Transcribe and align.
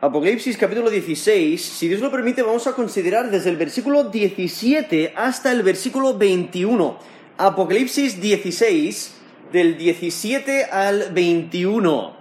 Apocalipsis 0.00 0.56
capítulo 0.56 0.90
16, 0.90 1.60
si 1.60 1.88
Dios 1.88 2.00
lo 2.00 2.12
permite, 2.12 2.42
vamos 2.42 2.68
a 2.68 2.72
considerar 2.72 3.32
desde 3.32 3.50
el 3.50 3.56
versículo 3.56 4.04
17 4.04 5.12
hasta 5.16 5.50
el 5.50 5.64
versículo 5.64 6.16
21. 6.16 6.96
Apocalipsis 7.36 8.20
16, 8.20 9.14
del 9.50 9.76
17 9.76 10.66
al 10.66 11.10
21. 11.12 12.16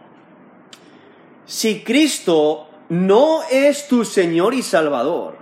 Si 1.46 1.82
Cristo 1.82 2.68
no 2.90 3.42
es 3.52 3.88
tu 3.88 4.04
Señor 4.04 4.56
y 4.56 4.64
Salvador, 4.64 5.38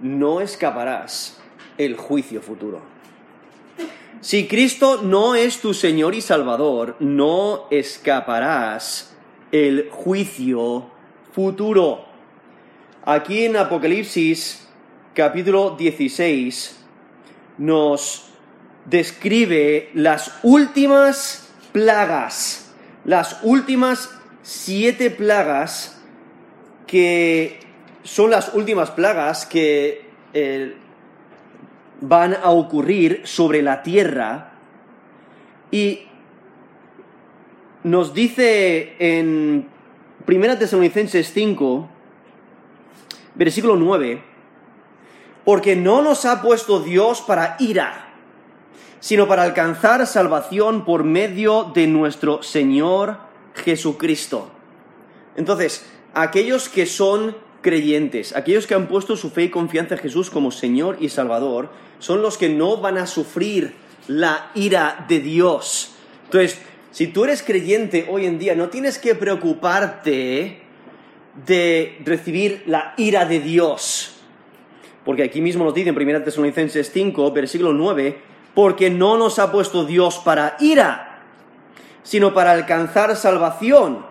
no 0.00 0.40
escaparás 0.40 1.38
el 1.76 1.96
juicio 1.96 2.42
futuro. 2.42 2.80
Si 4.20 4.48
Cristo 4.48 5.00
no 5.04 5.36
es 5.36 5.60
tu 5.60 5.74
Señor 5.74 6.16
y 6.16 6.22
Salvador, 6.22 6.96
no 6.98 7.68
escaparás 7.70 9.07
el 9.52 9.88
juicio 9.90 10.90
futuro. 11.32 12.04
Aquí 13.04 13.44
en 13.44 13.56
Apocalipsis 13.56 14.68
capítulo 15.14 15.76
16 15.78 16.84
nos 17.58 18.30
describe 18.84 19.90
las 19.94 20.38
últimas 20.42 21.52
plagas, 21.72 22.72
las 23.04 23.40
últimas 23.42 24.10
siete 24.42 25.10
plagas 25.10 26.00
que 26.86 27.60
son 28.02 28.30
las 28.30 28.54
últimas 28.54 28.90
plagas 28.90 29.44
que 29.44 30.08
eh, 30.32 30.74
van 32.00 32.34
a 32.34 32.50
ocurrir 32.50 33.22
sobre 33.24 33.62
la 33.62 33.82
tierra 33.82 34.52
y 35.70 36.07
nos 37.84 38.14
dice 38.14 38.94
en 38.98 39.68
1 40.26 40.58
Tesalonicenses 40.58 41.32
5, 41.32 41.88
versículo 43.34 43.76
9, 43.76 44.22
porque 45.44 45.76
no 45.76 46.02
nos 46.02 46.24
ha 46.24 46.42
puesto 46.42 46.80
Dios 46.80 47.22
para 47.22 47.56
ira, 47.58 48.12
sino 49.00 49.28
para 49.28 49.44
alcanzar 49.44 50.06
salvación 50.06 50.84
por 50.84 51.04
medio 51.04 51.70
de 51.74 51.86
nuestro 51.86 52.42
Señor 52.42 53.18
Jesucristo. 53.54 54.50
Entonces, 55.36 55.86
aquellos 56.14 56.68
que 56.68 56.84
son 56.84 57.36
creyentes, 57.62 58.34
aquellos 58.34 58.66
que 58.66 58.74
han 58.74 58.88
puesto 58.88 59.16
su 59.16 59.30
fe 59.30 59.44
y 59.44 59.50
confianza 59.50 59.94
en 59.94 60.00
Jesús 60.00 60.30
como 60.30 60.50
Señor 60.50 60.96
y 61.00 61.08
Salvador, 61.08 61.70
son 61.98 62.22
los 62.22 62.36
que 62.36 62.48
no 62.48 62.78
van 62.78 62.98
a 62.98 63.06
sufrir 63.06 63.74
la 64.08 64.50
ira 64.54 65.06
de 65.08 65.20
Dios. 65.20 65.94
Entonces, 66.24 66.60
si 66.98 67.06
tú 67.06 67.22
eres 67.22 67.44
creyente 67.44 68.08
hoy 68.10 68.26
en 68.26 68.40
día, 68.40 68.56
no 68.56 68.70
tienes 68.70 68.98
que 68.98 69.14
preocuparte 69.14 70.58
de 71.46 71.96
recibir 72.04 72.64
la 72.66 72.94
ira 72.96 73.24
de 73.24 73.38
Dios. 73.38 74.16
Porque 75.04 75.22
aquí 75.22 75.40
mismo 75.40 75.64
nos 75.64 75.74
dice 75.74 75.90
en 75.90 75.96
1 75.96 76.22
Tesalonicenses 76.24 76.90
5, 76.92 77.30
versículo 77.30 77.72
9, 77.72 78.18
porque 78.52 78.90
no 78.90 79.16
nos 79.16 79.38
ha 79.38 79.52
puesto 79.52 79.84
Dios 79.84 80.18
para 80.24 80.56
ira, 80.58 81.22
sino 82.02 82.34
para 82.34 82.50
alcanzar 82.50 83.14
salvación 83.14 84.04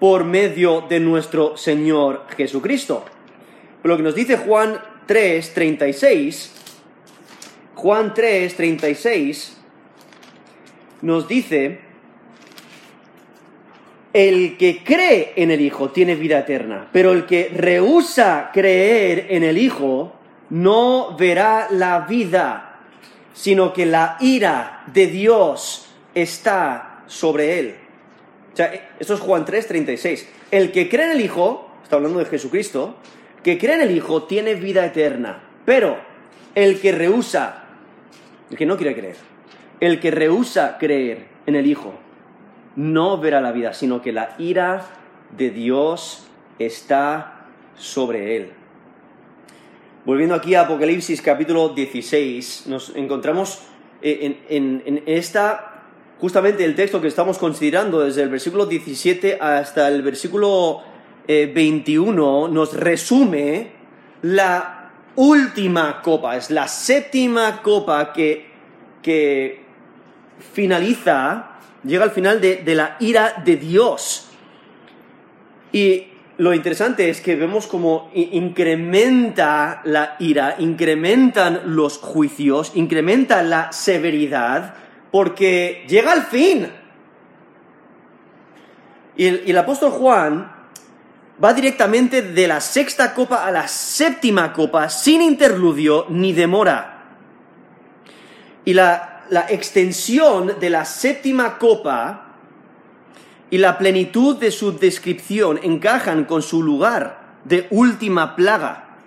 por 0.00 0.24
medio 0.24 0.80
de 0.80 0.98
nuestro 0.98 1.56
Señor 1.56 2.26
Jesucristo. 2.36 3.04
Lo 3.84 3.96
que 3.96 4.02
nos 4.02 4.16
dice 4.16 4.38
Juan 4.38 4.76
3, 5.06 5.54
36, 5.54 6.52
Juan 7.76 8.12
3, 8.12 8.56
36, 8.56 9.56
nos 11.02 11.28
dice, 11.28 11.91
el 14.12 14.56
que 14.58 14.84
cree 14.84 15.32
en 15.36 15.50
el 15.50 15.60
Hijo 15.60 15.90
tiene 15.90 16.14
vida 16.14 16.40
eterna, 16.40 16.88
pero 16.92 17.12
el 17.12 17.24
que 17.24 17.50
rehúsa 17.54 18.50
creer 18.52 19.26
en 19.30 19.42
el 19.42 19.56
Hijo 19.56 20.12
no 20.50 21.16
verá 21.16 21.68
la 21.70 22.00
vida, 22.00 22.80
sino 23.32 23.72
que 23.72 23.86
la 23.86 24.18
ira 24.20 24.84
de 24.92 25.06
Dios 25.06 25.88
está 26.14 27.04
sobre 27.06 27.58
él. 27.58 27.74
O 28.52 28.56
sea, 28.56 28.90
esto 28.98 29.14
es 29.14 29.20
Juan 29.20 29.46
3, 29.46 29.66
36. 29.66 30.28
El 30.50 30.72
que 30.72 30.88
cree 30.90 31.06
en 31.06 31.12
el 31.12 31.20
Hijo, 31.22 31.70
está 31.82 31.96
hablando 31.96 32.18
de 32.18 32.26
Jesucristo, 32.26 32.96
que 33.42 33.56
cree 33.56 33.76
en 33.76 33.80
el 33.80 33.96
Hijo 33.96 34.24
tiene 34.24 34.54
vida 34.54 34.84
eterna, 34.84 35.42
pero 35.64 35.96
el 36.54 36.80
que 36.80 36.92
rehúsa, 36.92 37.64
el 38.50 38.58
que 38.58 38.66
no 38.66 38.76
quiere 38.76 38.94
creer, 38.94 39.16
el 39.80 39.98
que 40.00 40.10
rehúsa 40.10 40.76
creer 40.78 41.26
en 41.46 41.56
el 41.56 41.66
Hijo 41.66 41.94
no 42.76 43.18
verá 43.18 43.40
la 43.40 43.52
vida, 43.52 43.72
sino 43.72 44.02
que 44.02 44.12
la 44.12 44.34
ira 44.38 44.86
de 45.36 45.50
Dios 45.50 46.26
está 46.58 47.46
sobre 47.76 48.36
él. 48.36 48.52
Volviendo 50.04 50.34
aquí 50.34 50.54
a 50.54 50.62
Apocalipsis 50.62 51.22
capítulo 51.22 51.68
16, 51.68 52.64
nos 52.66 52.94
encontramos 52.96 53.60
eh, 54.00 54.40
en, 54.48 55.02
esta, 55.06 55.84
justamente 56.20 56.64
el 56.64 56.74
texto 56.74 57.00
que 57.00 57.08
estamos 57.08 57.38
considerando 57.38 58.00
desde 58.00 58.22
el 58.22 58.28
versículo 58.28 58.66
17 58.66 59.38
hasta 59.40 59.86
el 59.88 60.02
versículo 60.02 60.82
21, 61.28 62.46
eh, 62.46 62.50
nos 62.50 62.74
resume 62.74 63.70
la 64.22 64.90
última 65.14 66.02
copa, 66.02 66.36
es 66.36 66.50
la 66.50 66.66
séptima 66.66 67.62
copa 67.62 68.12
que, 68.12 68.46
que 69.02 69.62
finaliza, 70.52 71.51
llega 71.84 72.04
al 72.04 72.10
final 72.10 72.40
de, 72.40 72.62
la 72.74 72.96
ira 73.00 73.42
de 73.44 73.56
Dios. 73.56 74.28
Y 75.72 76.06
lo 76.38 76.54
interesante 76.54 77.08
es 77.08 77.20
que 77.20 77.36
vemos 77.36 77.66
como 77.66 78.10
incrementa 78.14 79.82
la 79.84 80.16
ira, 80.18 80.56
incrementan 80.58 81.62
los 81.74 81.98
juicios, 81.98 82.72
incrementa 82.74 83.42
la 83.42 83.72
severidad, 83.72 84.74
porque 85.10 85.84
llega 85.88 86.12
al 86.12 86.22
fin. 86.22 86.68
Y 89.16 89.26
el, 89.26 89.42
y 89.46 89.50
el, 89.50 89.58
apóstol 89.58 89.90
Juan 89.90 90.52
va 91.42 91.52
directamente 91.52 92.22
de 92.22 92.48
la 92.48 92.60
sexta 92.60 93.12
copa 93.12 93.44
a 93.44 93.50
la 93.50 93.68
séptima 93.68 94.52
copa, 94.52 94.88
sin 94.88 95.20
interludio 95.20 96.06
ni 96.08 96.32
demora. 96.32 96.88
Y 98.64 98.74
la 98.74 99.11
la 99.32 99.46
extensión 99.48 100.60
de 100.60 100.68
la 100.68 100.84
séptima 100.84 101.56
copa 101.56 102.34
y 103.48 103.56
la 103.56 103.78
plenitud 103.78 104.36
de 104.36 104.50
su 104.50 104.78
descripción 104.78 105.58
encajan 105.62 106.26
con 106.26 106.42
su 106.42 106.62
lugar 106.62 107.38
de 107.42 107.66
última 107.70 108.36
plaga. 108.36 108.98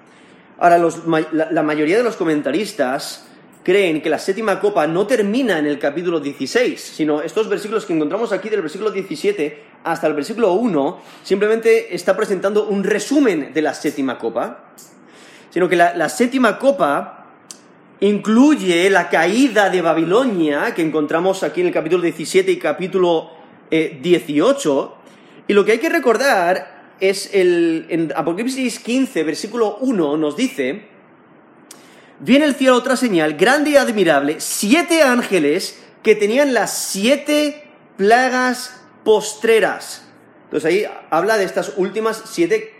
Ahora, 0.57 0.79
la, 1.31 1.61
mayoría 1.61 1.97
de 1.97 2.03
los 2.03 2.15
comentaristas 2.15 3.27
creen 3.61 4.01
que 4.01 4.09
la 4.09 4.17
séptima 4.17 4.59
copa 4.59 4.87
no 4.87 5.05
termina 5.05 5.59
en 5.59 5.67
el 5.67 5.77
capítulo 5.77 6.19
16, 6.19 6.81
sino 6.81 7.21
estos 7.21 7.47
versículos 7.47 7.85
que 7.85 7.93
encontramos 7.93 8.31
aquí 8.31 8.49
del 8.49 8.63
versículo 8.63 8.89
17 8.89 9.63
hasta 9.83 10.07
el 10.07 10.15
versículo 10.15 10.53
1 10.53 11.01
simplemente 11.21 11.93
está 11.93 12.17
presentando 12.17 12.67
un 12.67 12.83
resumen 12.83 13.53
de 13.53 13.61
la 13.61 13.75
séptima 13.75 14.17
copa, 14.17 14.71
sino 15.51 15.69
que 15.69 15.75
la 15.75 16.09
séptima 16.09 16.57
copa 16.57 17.14
incluye 17.99 18.89
la 18.89 19.09
caída 19.09 19.69
de 19.69 19.81
Babilonia, 19.81 20.73
que 20.73 20.81
encontramos 20.81 21.43
aquí 21.43 21.61
en 21.61 21.67
el 21.67 21.73
capítulo 21.73 22.03
17 22.03 22.51
y 22.51 22.57
capítulo 22.57 23.31
18. 23.69 24.95
Eh, 24.97 25.43
y 25.47 25.53
lo 25.53 25.63
que 25.63 25.73
hay 25.73 25.77
que 25.79 25.89
recordar 25.89 26.93
es 26.99 27.33
el, 27.33 27.85
en 27.89 28.11
Apocalipsis 28.15 28.79
15, 28.79 29.23
versículo 29.23 29.77
1, 29.81 30.17
nos 30.17 30.35
dice, 30.35 30.87
viene 32.19 32.45
el 32.45 32.55
cielo 32.55 32.75
otra 32.75 32.95
señal, 32.95 33.35
grande 33.35 33.71
y 33.71 33.75
admirable, 33.75 34.37
siete 34.39 35.01
ángeles 35.03 35.81
que 36.03 36.15
tenían 36.15 36.53
las 36.53 36.77
siete 36.77 37.63
plagas 37.97 38.81
postreras. 39.03 40.07
Entonces 40.45 40.69
ahí 40.69 40.85
habla 41.09 41.37
de 41.37 41.43
estas 41.43 41.73
últimas 41.77 42.23
siete 42.25 42.73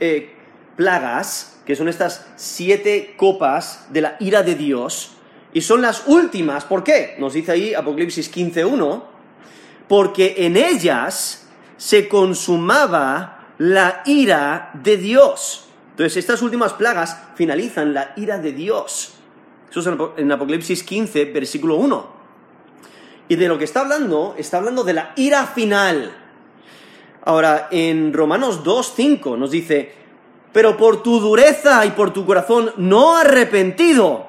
eh, 0.00 0.34
plagas 0.76 1.60
que 1.66 1.76
son 1.76 1.88
estas 1.88 2.26
siete 2.36 3.14
copas 3.16 3.86
de 3.90 4.00
la 4.00 4.16
ira 4.20 4.42
de 4.42 4.54
Dios, 4.54 5.12
y 5.52 5.60
son 5.60 5.82
las 5.82 6.04
últimas. 6.06 6.64
¿Por 6.64 6.82
qué? 6.82 7.16
Nos 7.18 7.34
dice 7.34 7.52
ahí 7.52 7.74
Apocalipsis 7.74 8.34
15.1, 8.34 9.02
porque 9.86 10.34
en 10.38 10.56
ellas 10.56 11.46
se 11.76 12.08
consumaba 12.08 13.54
la 13.58 14.02
ira 14.06 14.70
de 14.82 14.96
Dios. 14.96 15.68
Entonces, 15.90 16.16
estas 16.16 16.40
últimas 16.40 16.72
plagas 16.72 17.18
finalizan 17.34 17.92
la 17.92 18.12
ira 18.16 18.38
de 18.38 18.52
Dios. 18.52 19.14
Eso 19.70 19.80
es 19.80 19.86
en 20.16 20.32
Apocalipsis 20.32 20.82
15, 20.82 21.26
versículo 21.26 21.76
1. 21.76 22.22
Y 23.28 23.36
de 23.36 23.48
lo 23.48 23.58
que 23.58 23.64
está 23.64 23.80
hablando, 23.80 24.34
está 24.38 24.56
hablando 24.56 24.84
de 24.84 24.94
la 24.94 25.12
ira 25.16 25.46
final. 25.46 26.12
Ahora, 27.24 27.68
en 27.70 28.12
Romanos 28.12 28.64
2.5 28.64 29.38
nos 29.38 29.50
dice, 29.50 30.01
pero 30.52 30.76
por 30.76 31.02
tu 31.02 31.20
dureza 31.20 31.84
y 31.86 31.90
por 31.90 32.12
tu 32.12 32.26
corazón 32.26 32.72
no 32.76 33.16
arrepentido, 33.16 34.28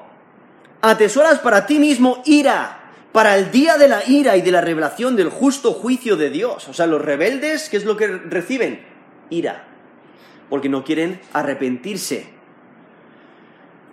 atesoras 0.80 1.38
para 1.38 1.66
ti 1.66 1.78
mismo 1.78 2.22
ira, 2.24 2.92
para 3.12 3.36
el 3.36 3.50
día 3.50 3.78
de 3.78 3.88
la 3.88 4.02
ira 4.08 4.36
y 4.36 4.42
de 4.42 4.50
la 4.50 4.60
revelación 4.60 5.16
del 5.16 5.28
justo 5.28 5.72
juicio 5.72 6.16
de 6.16 6.30
Dios. 6.30 6.68
O 6.68 6.72
sea, 6.72 6.86
los 6.86 7.02
rebeldes, 7.02 7.68
¿qué 7.68 7.76
es 7.76 7.84
lo 7.84 7.96
que 7.96 8.08
reciben? 8.08 8.94
ira, 9.30 9.64
porque 10.48 10.68
no 10.68 10.84
quieren 10.84 11.20
arrepentirse. 11.32 12.26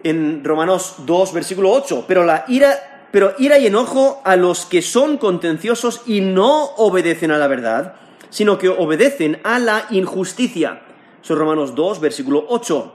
En 0.03 0.43
Romanos 0.43 0.95
2, 1.05 1.33
versículo 1.33 1.71
8, 1.71 2.05
pero 2.07 2.25
la 2.25 2.45
ira, 2.47 3.07
pero 3.11 3.33
ira 3.37 3.57
y 3.59 3.67
enojo 3.67 4.21
a 4.25 4.35
los 4.35 4.65
que 4.65 4.81
son 4.81 5.17
contenciosos 5.17 6.01
y 6.07 6.21
no 6.21 6.65
obedecen 6.77 7.31
a 7.31 7.37
la 7.37 7.47
verdad, 7.47 7.95
sino 8.29 8.57
que 8.57 8.69
obedecen 8.69 9.39
a 9.43 9.59
la 9.59 9.85
injusticia. 9.91 10.81
Son 11.21 11.37
Romanos 11.37 11.75
2, 11.75 11.99
versículo 11.99 12.45
8. 12.49 12.93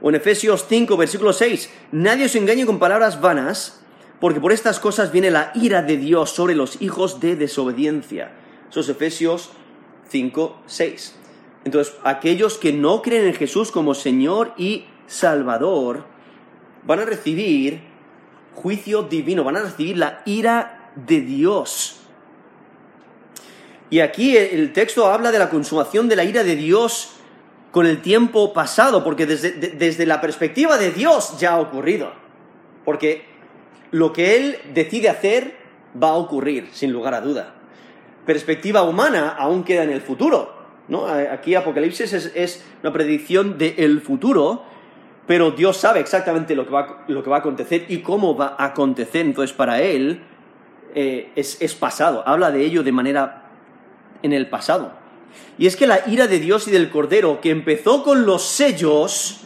O 0.00 0.08
en 0.08 0.14
Efesios 0.16 0.66
5, 0.68 0.96
versículo 0.96 1.32
6, 1.32 1.70
nadie 1.92 2.26
os 2.26 2.34
engañe 2.34 2.66
con 2.66 2.78
palabras 2.78 3.20
vanas, 3.20 3.80
porque 4.20 4.40
por 4.40 4.52
estas 4.52 4.80
cosas 4.80 5.12
viene 5.12 5.30
la 5.30 5.52
ira 5.54 5.82
de 5.82 5.96
Dios 5.96 6.30
sobre 6.30 6.54
los 6.54 6.80
hijos 6.82 7.20
de 7.20 7.36
desobediencia. 7.36 8.32
Esos 8.70 8.88
Efesios 8.88 9.50
5, 10.08 10.62
6. 10.66 11.16
Entonces, 11.64 11.94
aquellos 12.02 12.58
que 12.58 12.72
no 12.72 13.02
creen 13.02 13.26
en 13.26 13.34
Jesús 13.34 13.70
como 13.70 13.94
Señor 13.94 14.54
y 14.56 14.86
Salvador 15.06 16.04
van 16.84 17.00
a 17.00 17.04
recibir 17.04 17.80
juicio 18.54 19.02
divino, 19.04 19.44
van 19.44 19.56
a 19.56 19.62
recibir 19.62 19.96
la 19.98 20.22
ira 20.24 20.92
de 20.96 21.20
Dios. 21.20 22.01
Y 23.92 24.00
aquí 24.00 24.38
el 24.38 24.72
texto 24.72 25.04
habla 25.12 25.30
de 25.30 25.38
la 25.38 25.50
consumación 25.50 26.08
de 26.08 26.16
la 26.16 26.24
ira 26.24 26.42
de 26.44 26.56
Dios 26.56 27.12
con 27.72 27.84
el 27.84 28.00
tiempo 28.00 28.54
pasado, 28.54 29.04
porque 29.04 29.26
desde, 29.26 29.50
desde 29.50 30.06
la 30.06 30.18
perspectiva 30.18 30.78
de 30.78 30.92
Dios 30.92 31.38
ya 31.38 31.52
ha 31.52 31.60
ocurrido. 31.60 32.10
Porque 32.86 33.26
lo 33.90 34.14
que 34.14 34.36
Él 34.36 34.56
decide 34.72 35.10
hacer 35.10 35.56
va 36.02 36.08
a 36.08 36.14
ocurrir, 36.14 36.70
sin 36.72 36.90
lugar 36.90 37.12
a 37.12 37.20
duda. 37.20 37.52
Perspectiva 38.24 38.82
humana 38.82 39.36
aún 39.38 39.62
queda 39.62 39.82
en 39.82 39.90
el 39.90 40.00
futuro. 40.00 40.54
¿no? 40.88 41.06
Aquí 41.06 41.54
Apocalipsis 41.54 42.14
es, 42.14 42.64
una 42.82 42.94
predicción 42.94 43.58
del 43.58 44.00
futuro, 44.00 44.64
pero 45.26 45.50
Dios 45.50 45.76
sabe 45.76 46.00
exactamente 46.00 46.56
lo 46.56 46.64
que, 46.64 46.72
va, 46.72 47.04
lo 47.08 47.22
que 47.22 47.28
va 47.28 47.36
a 47.36 47.40
acontecer 47.40 47.84
y 47.90 47.98
cómo 47.98 48.34
va 48.34 48.56
a 48.58 48.64
acontecer. 48.64 49.26
Entonces, 49.26 49.54
para 49.54 49.82
Él 49.82 50.22
eh, 50.94 51.30
es, 51.36 51.60
es 51.60 51.74
pasado. 51.74 52.22
Habla 52.26 52.50
de 52.50 52.64
ello 52.64 52.82
de 52.82 52.92
manera 52.92 53.41
en 54.22 54.32
el 54.32 54.48
pasado. 54.48 54.92
Y 55.58 55.66
es 55.66 55.76
que 55.76 55.86
la 55.86 56.08
ira 56.08 56.26
de 56.26 56.38
Dios 56.38 56.68
y 56.68 56.70
del 56.70 56.90
Cordero, 56.90 57.40
que 57.40 57.50
empezó 57.50 58.02
con 58.02 58.26
los 58.26 58.42
sellos, 58.42 59.40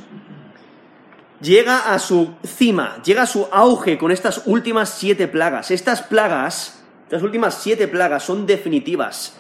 llega 1.41 1.93
a 1.93 1.99
su 1.99 2.35
cima, 2.45 3.03
llega 3.03 3.23
a 3.23 3.27
su 3.27 3.47
auge 3.51 3.99
con 3.99 4.11
estas 4.11 4.43
últimas 4.47 4.91
siete 4.91 5.29
plagas. 5.29 5.71
Estas 5.71 6.03
plagas, 6.03 6.85
estas 7.05 7.23
últimas 7.23 7.55
siete 7.55 7.89
plagas 7.89 8.23
son 8.23 8.47
definitivas. 8.47 9.37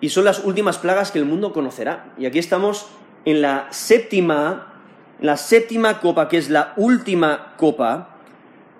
Y 0.00 0.08
son 0.08 0.24
las 0.24 0.40
últimas 0.40 0.78
plagas 0.78 1.10
que 1.12 1.18
el 1.18 1.24
mundo 1.24 1.52
conocerá. 1.52 2.12
Y 2.18 2.26
aquí 2.26 2.38
estamos 2.38 2.86
en 3.24 3.40
la 3.40 3.68
séptima, 3.70 4.74
la 5.20 5.36
séptima 5.36 6.00
copa, 6.00 6.28
que 6.28 6.38
es 6.38 6.50
la 6.50 6.72
última 6.76 7.54
copa. 7.56 8.16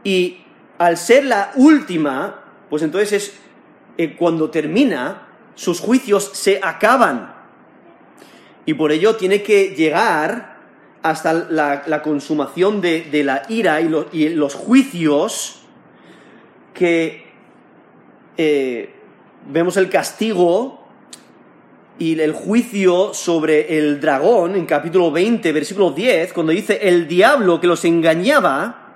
Y 0.02 0.44
al 0.78 0.96
ser 0.96 1.24
la 1.24 1.52
última, 1.54 2.42
pues 2.68 2.82
entonces 2.82 3.12
es 3.12 3.40
eh, 3.98 4.16
cuando 4.16 4.50
termina, 4.50 5.28
sus 5.54 5.80
juicios 5.80 6.30
se 6.32 6.60
acaban. 6.62 7.34
Y 8.64 8.74
por 8.74 8.92
ello 8.92 9.16
tiene 9.16 9.42
que 9.42 9.74
llegar 9.74 10.52
hasta 11.02 11.32
la, 11.32 12.02
consumación 12.02 12.80
de, 12.80 13.22
la 13.24 13.42
ira 13.48 13.80
y, 13.80 14.28
los 14.30 14.54
juicios 14.54 15.62
que 16.74 17.26
eh, 18.36 18.94
vemos 19.50 19.76
el 19.76 19.90
castigo 19.90 20.82
y 21.98 22.18
el 22.18 22.32
juicio 22.32 23.12
sobre 23.14 23.78
el 23.78 24.00
dragón 24.00 24.56
en 24.56 24.64
capítulo 24.66 25.10
20, 25.10 25.52
versículo 25.52 25.90
10, 25.90 26.32
cuando 26.32 26.52
dice 26.52 26.78
el 26.82 27.06
diablo 27.06 27.60
que 27.60 27.66
los 27.66 27.84
engañaba, 27.84 28.94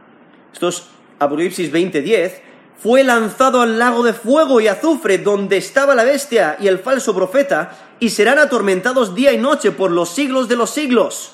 esto 0.53 0.69
es 0.69 0.85
Apocalipsis 1.19 1.71
20, 1.71 2.03
10, 2.03 2.43
fue 2.79 3.05
lanzado 3.05 3.63
al 3.63 3.79
lago 3.79 4.03
de 4.03 4.13
fuego 4.13 4.61
y 4.61 4.69
azufre 4.69 5.19
donde 5.19 5.57
estaba 5.57 5.95
la 5.95 6.05
bestia 6.05 6.57
y 6.61 6.69
el 6.69 6.79
falso 6.79 7.15
profeta, 7.15 7.97
y 7.99 8.11
serán 8.11 8.39
atormentados 8.39 9.15
día 9.15 9.33
y 9.33 9.39
noche 9.39 9.71
por 9.71 9.91
los 9.91 10.11
siglos 10.11 10.49
de 10.49 10.57
los 10.57 10.71
siglos. 10.71 11.33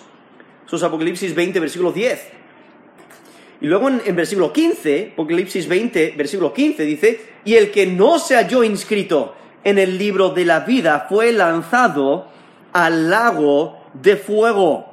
Eso 0.66 0.76
es 0.76 0.82
Apocalipsis 0.82 1.34
20, 1.34 1.60
versículo 1.60 1.92
10. 1.92 2.20
Y 3.60 3.66
luego 3.66 3.88
en, 3.88 4.16
versículo 4.16 4.52
15, 4.52 5.10
Apocalipsis 5.12 5.68
20, 5.68 6.14
versículo 6.16 6.52
15, 6.52 6.84
dice, 6.84 7.32
y 7.44 7.54
el 7.54 7.70
que 7.70 7.86
no 7.86 8.18
se 8.18 8.36
halló 8.36 8.64
inscrito 8.64 9.34
en 9.64 9.78
el 9.78 9.98
libro 9.98 10.30
de 10.30 10.44
la 10.44 10.60
vida 10.60 11.06
fue 11.08 11.32
lanzado 11.32 12.28
al 12.72 13.10
lago 13.10 13.84
de 13.94 14.16
fuego. 14.16 14.92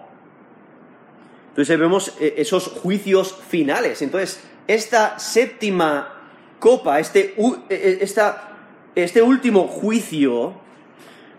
Entonces 1.50 1.80
vemos 1.80 2.14
eh, 2.20 2.36
esos 2.38 2.68
juicios 2.68 3.36
finales. 3.48 4.02
Entonces, 4.02 4.40
esta 4.68 5.18
séptima 5.18 6.19
copa, 6.60 7.00
este, 7.00 7.36
e, 7.70 8.00
e, 8.02 9.04
este 9.04 9.22
último 9.22 9.68
juicio, 9.68 10.54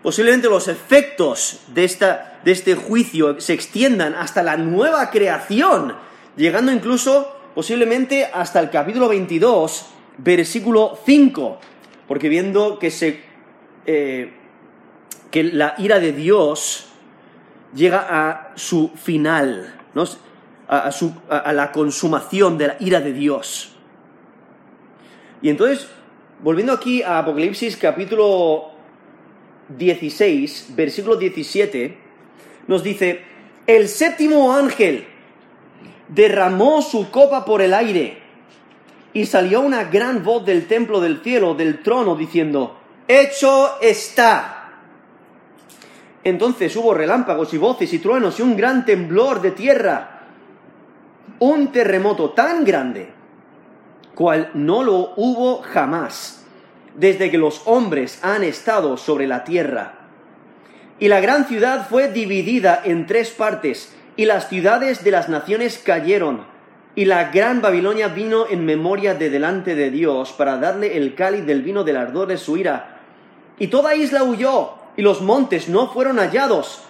posiblemente 0.01 0.49
los 0.49 0.67
efectos 0.67 1.61
de, 1.67 1.83
esta, 1.83 2.39
de 2.43 2.51
este 2.51 2.75
juicio 2.75 3.39
se 3.39 3.53
extiendan 3.53 4.15
hasta 4.15 4.43
la 4.43 4.57
nueva 4.57 5.09
creación, 5.11 5.95
llegando 6.35 6.71
incluso 6.71 7.35
posiblemente 7.53 8.25
hasta 8.25 8.59
el 8.59 8.69
capítulo 8.69 9.07
22, 9.09 9.85
versículo 10.17 10.97
5, 11.05 11.59
porque 12.07 12.29
viendo 12.29 12.79
que, 12.79 12.91
se, 12.91 13.21
eh, 13.85 14.33
que 15.29 15.43
la 15.43 15.75
ira 15.77 15.99
de 15.99 16.13
Dios 16.13 16.87
llega 17.75 18.05
a 18.09 18.51
su 18.55 18.89
final, 18.95 19.79
a, 20.67 20.91
su, 20.91 21.13
a 21.29 21.53
la 21.53 21.71
consumación 21.71 22.57
de 22.57 22.67
la 22.67 22.77
ira 22.79 23.01
de 23.01 23.13
Dios. 23.13 23.70
Y 25.41 25.49
entonces, 25.49 25.87
volviendo 26.43 26.73
aquí 26.73 27.01
a 27.01 27.19
Apocalipsis 27.19 27.75
capítulo 27.75 28.71
16, 29.69 30.73
versículo 30.75 31.15
17, 31.15 31.97
nos 32.67 32.83
dice, 32.83 33.21
el 33.65 33.87
séptimo 33.87 34.53
ángel 34.53 35.07
derramó 36.07 36.81
su 36.81 37.09
copa 37.09 37.43
por 37.43 37.61
el 37.61 37.73
aire 37.73 38.19
y 39.13 39.25
salió 39.25 39.61
una 39.61 39.85
gran 39.85 40.23
voz 40.23 40.45
del 40.45 40.67
templo 40.67 41.01
del 41.01 41.21
cielo, 41.21 41.55
del 41.55 41.81
trono, 41.81 42.15
diciendo, 42.15 42.77
hecho 43.07 43.81
está. 43.81 44.57
Entonces 46.23 46.75
hubo 46.75 46.93
relámpagos 46.93 47.51
y 47.55 47.57
voces 47.57 47.91
y 47.93 47.99
truenos 47.99 48.39
y 48.39 48.43
un 48.43 48.55
gran 48.55 48.85
temblor 48.85 49.41
de 49.41 49.51
tierra, 49.51 50.27
un 51.39 51.71
terremoto 51.71 52.29
tan 52.29 52.63
grande 52.63 53.20
cual 54.15 54.51
no 54.53 54.83
lo 54.83 55.13
hubo 55.15 55.61
jamás, 55.61 56.45
desde 56.95 57.31
que 57.31 57.37
los 57.37 57.61
hombres 57.65 58.19
han 58.23 58.43
estado 58.43 58.97
sobre 58.97 59.27
la 59.27 59.43
tierra. 59.43 59.93
Y 60.99 61.07
la 61.07 61.19
gran 61.19 61.45
ciudad 61.45 61.87
fue 61.89 62.09
dividida 62.09 62.81
en 62.83 63.07
tres 63.07 63.31
partes, 63.31 63.95
y 64.15 64.25
las 64.25 64.49
ciudades 64.49 65.03
de 65.03 65.11
las 65.11 65.29
naciones 65.29 65.77
cayeron, 65.77 66.45
y 66.93 67.05
la 67.05 67.31
gran 67.31 67.61
Babilonia 67.61 68.09
vino 68.09 68.45
en 68.49 68.65
memoria 68.65 69.15
de 69.15 69.29
delante 69.29 69.75
de 69.75 69.89
Dios 69.89 70.33
para 70.33 70.57
darle 70.57 70.97
el 70.97 71.15
cáliz 71.15 71.45
del 71.45 71.61
vino 71.61 71.83
del 71.83 71.97
ardor 71.97 72.27
de 72.27 72.37
su 72.37 72.57
ira. 72.57 72.99
Y 73.57 73.67
toda 73.67 73.95
isla 73.95 74.23
huyó, 74.23 74.73
y 74.97 75.01
los 75.01 75.21
montes 75.21 75.69
no 75.69 75.87
fueron 75.87 76.17
hallados, 76.17 76.83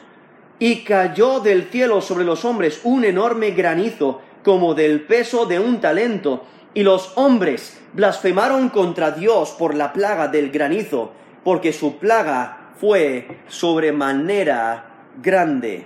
y 0.57 0.83
cayó 0.83 1.39
del 1.39 1.65
cielo 1.65 2.01
sobre 2.01 2.25
los 2.25 2.45
hombres 2.45 2.81
un 2.83 3.05
enorme 3.05 3.51
granizo, 3.51 4.21
como 4.43 4.73
del 4.73 5.01
peso 5.01 5.45
de 5.45 5.59
un 5.59 5.79
talento, 5.79 6.43
y 6.73 6.83
los 6.83 7.13
hombres 7.15 7.81
blasfemaron 7.93 8.69
contra 8.69 9.11
Dios 9.11 9.55
por 9.57 9.75
la 9.75 9.93
plaga 9.93 10.27
del 10.27 10.51
granizo, 10.51 11.11
porque 11.43 11.73
su 11.73 11.97
plaga 11.97 12.71
fue 12.79 13.39
sobremanera 13.47 14.85
grande. 15.21 15.85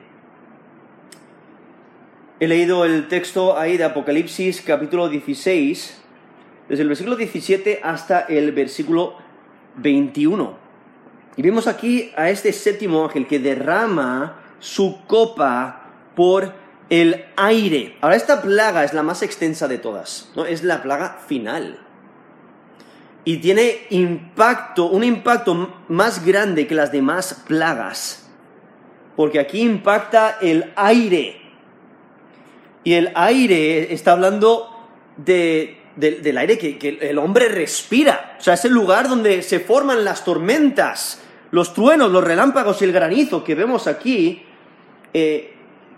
He 2.40 2.48
leído 2.48 2.86
el 2.86 3.08
texto 3.08 3.58
ahí 3.58 3.78
de 3.78 3.86
Apocalipsis 3.86 4.62
capítulo 4.62 5.10
16, 5.10 6.02
desde 6.70 6.82
el 6.84 6.90
versículo 6.90 7.16
17 7.16 7.80
hasta 7.82 8.22
el 8.22 8.52
versículo 8.52 9.16
21. 9.78 10.66
Y 11.38 11.42
vemos 11.42 11.68
aquí 11.68 12.12
a 12.16 12.30
este 12.30 12.54
séptimo 12.54 13.04
ángel 13.04 13.28
que 13.28 13.40
derrama 13.40 14.42
su 14.60 15.06
copa 15.08 15.92
por 16.16 16.54
el 16.90 17.26
aire. 17.36 17.98
Ahora, 18.02 18.16
esta 18.16 18.42
plaga 18.42 18.84
es 18.84 18.94
la 18.94 19.04
más 19.04 19.22
extensa 19.22 19.68
de 19.68 19.78
todas, 19.78 20.32
¿no? 20.36 20.46
Es 20.46 20.64
la 20.64 20.82
plaga 20.82 21.20
final. 21.28 21.80
Y 23.24 23.38
tiene 23.38 23.88
impacto, 23.90 24.86
un 24.86 25.04
impacto 25.04 25.82
más 25.88 26.24
grande 26.24 26.68
que 26.68 26.76
las 26.76 26.92
demás 26.92 27.44
plagas. 27.48 28.30
Porque 29.16 29.40
aquí 29.40 29.62
impacta 29.62 30.38
el 30.42 30.72
aire. 30.76 31.42
Y 32.84 32.94
el 32.94 33.12
aire 33.16 33.94
está 33.94 34.12
hablando 34.12 34.70
de, 35.18 35.80
del 35.96 36.38
aire 36.38 36.60
que, 36.60 36.78
que 36.78 37.00
el 37.02 37.18
hombre 37.18 37.48
respira. 37.48 38.36
O 38.38 38.44
sea, 38.44 38.54
es 38.54 38.66
el 38.66 38.74
lugar 38.74 39.10
donde 39.10 39.42
se 39.42 39.60
forman 39.60 40.04
las 40.04 40.24
tormentas, 40.24 41.22
Los 41.50 41.74
truenos, 41.74 42.12
los 42.12 42.24
relámpagos 42.24 42.82
y 42.82 42.86
el 42.86 42.92
granizo 42.92 43.44
que 43.44 43.56
vemos 43.56 43.88
aquí, 43.88 44.44
eh, 45.14 45.55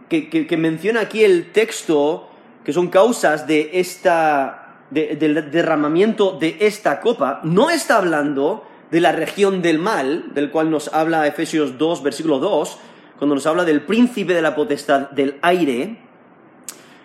que, 0.09 0.57
menciona 0.57 1.01
aquí 1.01 1.23
el 1.23 1.51
texto, 1.51 2.29
que 2.63 2.73
son 2.73 2.87
causas 2.87 3.47
de 3.47 3.71
esta, 3.73 4.85
del 4.89 5.51
derramamiento 5.51 6.37
de 6.39 6.57
esta 6.61 6.99
copa, 6.99 7.41
no 7.43 7.69
está 7.69 7.97
hablando 7.97 8.65
de 8.91 9.01
la 9.01 9.11
región 9.11 9.61
del 9.61 9.79
mal, 9.79 10.33
del 10.33 10.49
cual 10.49 10.69
nos 10.69 10.93
habla 10.93 11.27
Efesios 11.27 11.77
2, 11.77 12.03
versículo 12.03 12.39
2, 12.39 12.79
cuando 13.17 13.35
nos 13.35 13.45
habla 13.45 13.65
del 13.65 13.81
príncipe 13.81 14.33
de 14.33 14.41
la 14.41 14.55
potestad 14.55 15.09
del 15.11 15.37
aire, 15.41 15.97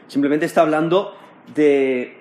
simplemente 0.07 0.47
está 0.47 0.61
hablando 0.61 1.17
de, 1.55 2.19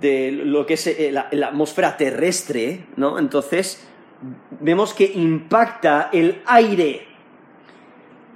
de 0.00 0.30
lo 0.32 0.66
que 0.66 0.74
es 0.74 0.86
eh, 0.86 1.10
la, 1.10 1.28
la, 1.32 1.48
atmósfera 1.48 1.96
terrestre, 1.96 2.86
¿no? 2.96 3.18
Entonces, 3.18 3.86
vemos 4.60 4.94
que 4.94 5.10
impacta 5.14 6.10
el 6.12 6.42
aire. 6.46 7.06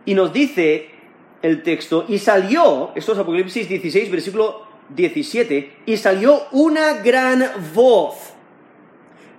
Y 0.06 0.14
nos 0.14 0.32
dice 0.32 0.93
el 1.44 1.62
texto, 1.62 2.06
y 2.08 2.18
salió, 2.18 2.92
esto 2.94 3.12
es 3.12 3.18
Apocalipsis 3.18 3.68
16, 3.68 4.10
versículo 4.10 4.62
17, 4.88 5.82
y 5.84 5.96
salió 5.98 6.44
una 6.52 6.94
gran 7.02 7.44
voz 7.74 8.14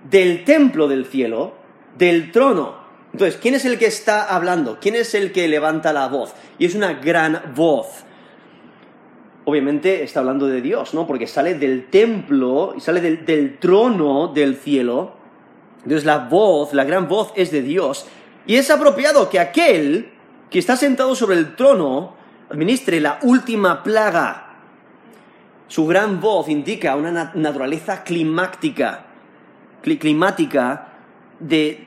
del 0.08 0.44
templo 0.44 0.86
del 0.86 1.06
cielo, 1.06 1.54
del 1.98 2.30
trono. 2.30 2.76
Entonces, 3.12 3.40
¿quién 3.42 3.56
es 3.56 3.64
el 3.64 3.76
que 3.76 3.86
está 3.86 4.22
hablando? 4.22 4.78
¿Quién 4.80 4.94
es 4.94 5.16
el 5.16 5.32
que 5.32 5.48
levanta 5.48 5.92
la 5.92 6.06
voz? 6.06 6.32
Y 6.60 6.66
es 6.66 6.76
una 6.76 6.92
gran 6.92 7.52
voz. 7.56 7.88
Obviamente 9.44 10.04
está 10.04 10.20
hablando 10.20 10.46
de 10.46 10.60
Dios, 10.60 10.94
¿no? 10.94 11.08
Porque 11.08 11.26
sale 11.26 11.54
del 11.54 11.86
templo 11.86 12.74
y 12.76 12.80
sale 12.80 13.00
del, 13.00 13.58
trono 13.58 14.28
del 14.28 14.54
cielo. 14.54 15.16
Entonces 15.78 16.04
la 16.04 16.18
voz, 16.18 16.72
la 16.72 16.84
gran 16.84 17.08
voz 17.08 17.32
es 17.34 17.50
de 17.50 17.62
Dios. 17.62 18.06
Y 18.46 18.54
es 18.54 18.70
apropiado 18.70 19.28
que 19.28 19.40
aquel 19.40 20.12
que 20.50 20.58
está 20.58 20.76
sentado 20.76 21.14
sobre 21.14 21.36
el 21.36 21.56
trono 21.56 22.14
administre 22.50 23.00
la 23.00 23.18
última 23.22 23.82
plaga. 23.82 24.42
Su 25.68 25.86
gran 25.86 26.20
voz 26.20 26.48
indica 26.48 26.94
una 26.94 27.32
naturaleza 27.34 28.04
climática 28.04 29.06
climática, 29.94 30.88
de, 31.38 31.86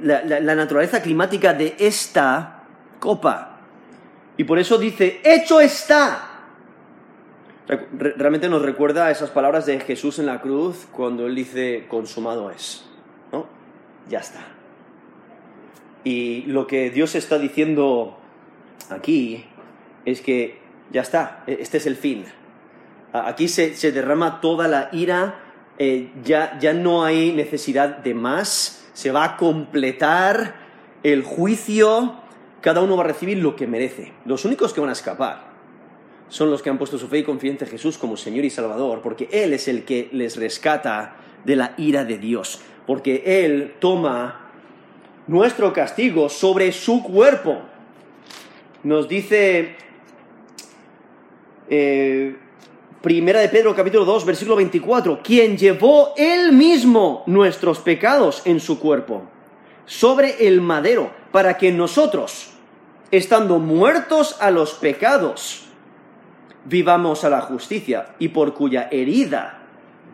la, 0.00 0.54
naturaleza 0.54 1.00
climática 1.00 1.54
de 1.54 1.74
esta 1.78 2.64
copa. 3.00 3.60
Y 4.36 4.44
por 4.44 4.58
eso 4.58 4.78
dice, 4.78 5.20
hecho 5.24 5.60
está. 5.60 6.24
Realmente 7.66 8.48
nos 8.48 8.62
recuerda 8.62 9.10
esas 9.10 9.30
palabras 9.30 9.66
de 9.66 9.80
Jesús 9.80 10.18
en 10.18 10.26
la 10.26 10.40
cruz 10.40 10.86
cuando 10.90 11.26
él 11.26 11.34
dice, 11.34 11.86
consumado 11.88 12.50
es. 12.50 12.84
¿No? 13.32 13.46
Ya 14.08 14.18
está. 14.20 14.40
Y 16.04 16.42
lo 16.42 16.66
que 16.66 16.90
Dios 16.90 17.14
está 17.14 17.38
diciendo 17.38 18.18
aquí 18.90 19.44
es 20.04 20.20
que 20.20 20.58
ya 20.90 21.02
está, 21.02 21.44
e-, 21.46 21.58
este 21.60 21.78
es 21.78 21.86
el 21.86 21.96
fin. 21.96 22.24
Aquí 23.12 23.48
se, 23.48 23.72
derrama 23.92 24.40
toda 24.40 24.68
la 24.68 24.90
ira 24.92 25.40
eh, 25.78 26.10
ya, 26.24 26.58
ya 26.60 26.74
no 26.74 27.04
hay 27.04 27.32
necesidad 27.32 27.98
de 27.98 28.12
más, 28.12 28.86
se 28.92 29.12
va 29.12 29.24
a 29.24 29.36
completar 29.36 30.56
el 31.02 31.22
juicio, 31.22 32.16
cada 32.60 32.82
uno 32.82 32.96
va 32.96 33.04
a 33.04 33.06
recibir 33.06 33.38
lo 33.38 33.56
que 33.56 33.66
merece. 33.66 34.12
Los 34.24 34.44
únicos 34.44 34.74
que 34.74 34.80
van 34.80 34.90
a 34.90 34.94
escapar 34.94 35.48
son 36.28 36.50
los 36.50 36.62
que 36.62 36.70
han 36.70 36.78
puesto 36.78 36.98
su 36.98 37.08
fe 37.08 37.18
y 37.18 37.22
confianza 37.24 37.64
en 37.64 37.70
Jesús 37.70 37.96
como 37.96 38.16
Señor 38.16 38.44
y 38.44 38.50
Salvador, 38.50 39.00
porque 39.02 39.28
Él 39.32 39.54
es 39.54 39.68
el 39.68 39.84
que 39.84 40.08
les 40.12 40.36
rescata 40.36 41.16
de 41.44 41.56
la 41.56 41.74
ira 41.78 42.04
de 42.04 42.18
Dios, 42.18 42.60
porque 42.86 43.44
Él 43.44 43.74
toma 43.78 44.47
nuestro 45.28 45.72
castigo 45.72 46.28
sobre 46.28 46.72
su 46.72 47.02
cuerpo. 47.02 47.58
Nos 48.82 49.08
dice 49.08 49.76
eh, 51.68 52.36
Primera 53.02 53.40
de 53.40 53.48
Pedro 53.48 53.76
capítulo 53.76 54.04
2 54.04 54.24
versículo 54.24 54.56
24, 54.56 55.22
quien 55.22 55.56
llevó 55.56 56.14
él 56.16 56.52
mismo 56.52 57.22
nuestros 57.26 57.78
pecados 57.78 58.42
en 58.44 58.58
su 58.58 58.80
cuerpo, 58.80 59.22
sobre 59.86 60.48
el 60.48 60.60
madero, 60.60 61.12
para 61.30 61.56
que 61.58 61.70
nosotros, 61.70 62.50
estando 63.10 63.58
muertos 63.58 64.36
a 64.40 64.50
los 64.50 64.74
pecados, 64.74 65.66
vivamos 66.64 67.22
a 67.24 67.30
la 67.30 67.42
justicia, 67.42 68.14
y 68.18 68.28
por 68.28 68.54
cuya 68.54 68.88
herida 68.90 69.62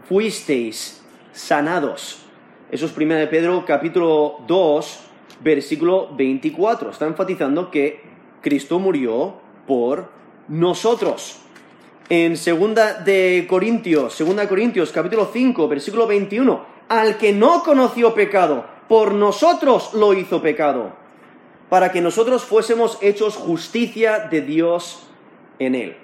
fuisteis 0.09 1.03
sanados. 1.33 2.27
Eso 2.71 2.87
es 2.87 2.93
Primera 2.93 3.21
de 3.21 3.27
Pedro 3.29 3.65
capítulo 3.67 4.39
2 4.47 5.04
versículo 5.45 6.09
24. 6.17 6.91
Está 6.91 7.07
enfatizando 7.07 7.71
que 7.71 8.01
Cristo 8.41 8.79
murió 8.79 9.35
por 9.67 10.09
nosotros 10.49 11.41
en 12.09 12.37
segunda 12.37 12.95
de 12.95 13.47
Corintios, 13.49 14.23
Corintios 14.49 14.93
capítulo 14.93 15.31
5, 15.33 15.69
versículo 15.69 16.07
21, 16.07 16.65
al 16.89 17.17
que 17.17 17.33
no 17.33 17.63
conoció 17.63 18.15
pecado, 18.15 18.67
por 18.89 19.15
nosotros 19.15 19.95
lo 19.95 20.13
hizo 20.13 20.43
pecado, 20.43 20.93
para 21.71 21.93
que 21.93 22.03
nosotros 22.03 22.45
fuésemos 22.45 22.99
hechos 23.01 23.37
justicia 23.37 24.29
de 24.31 24.43
Dios 24.43 25.09
en 25.59 25.75
él. 25.75 25.97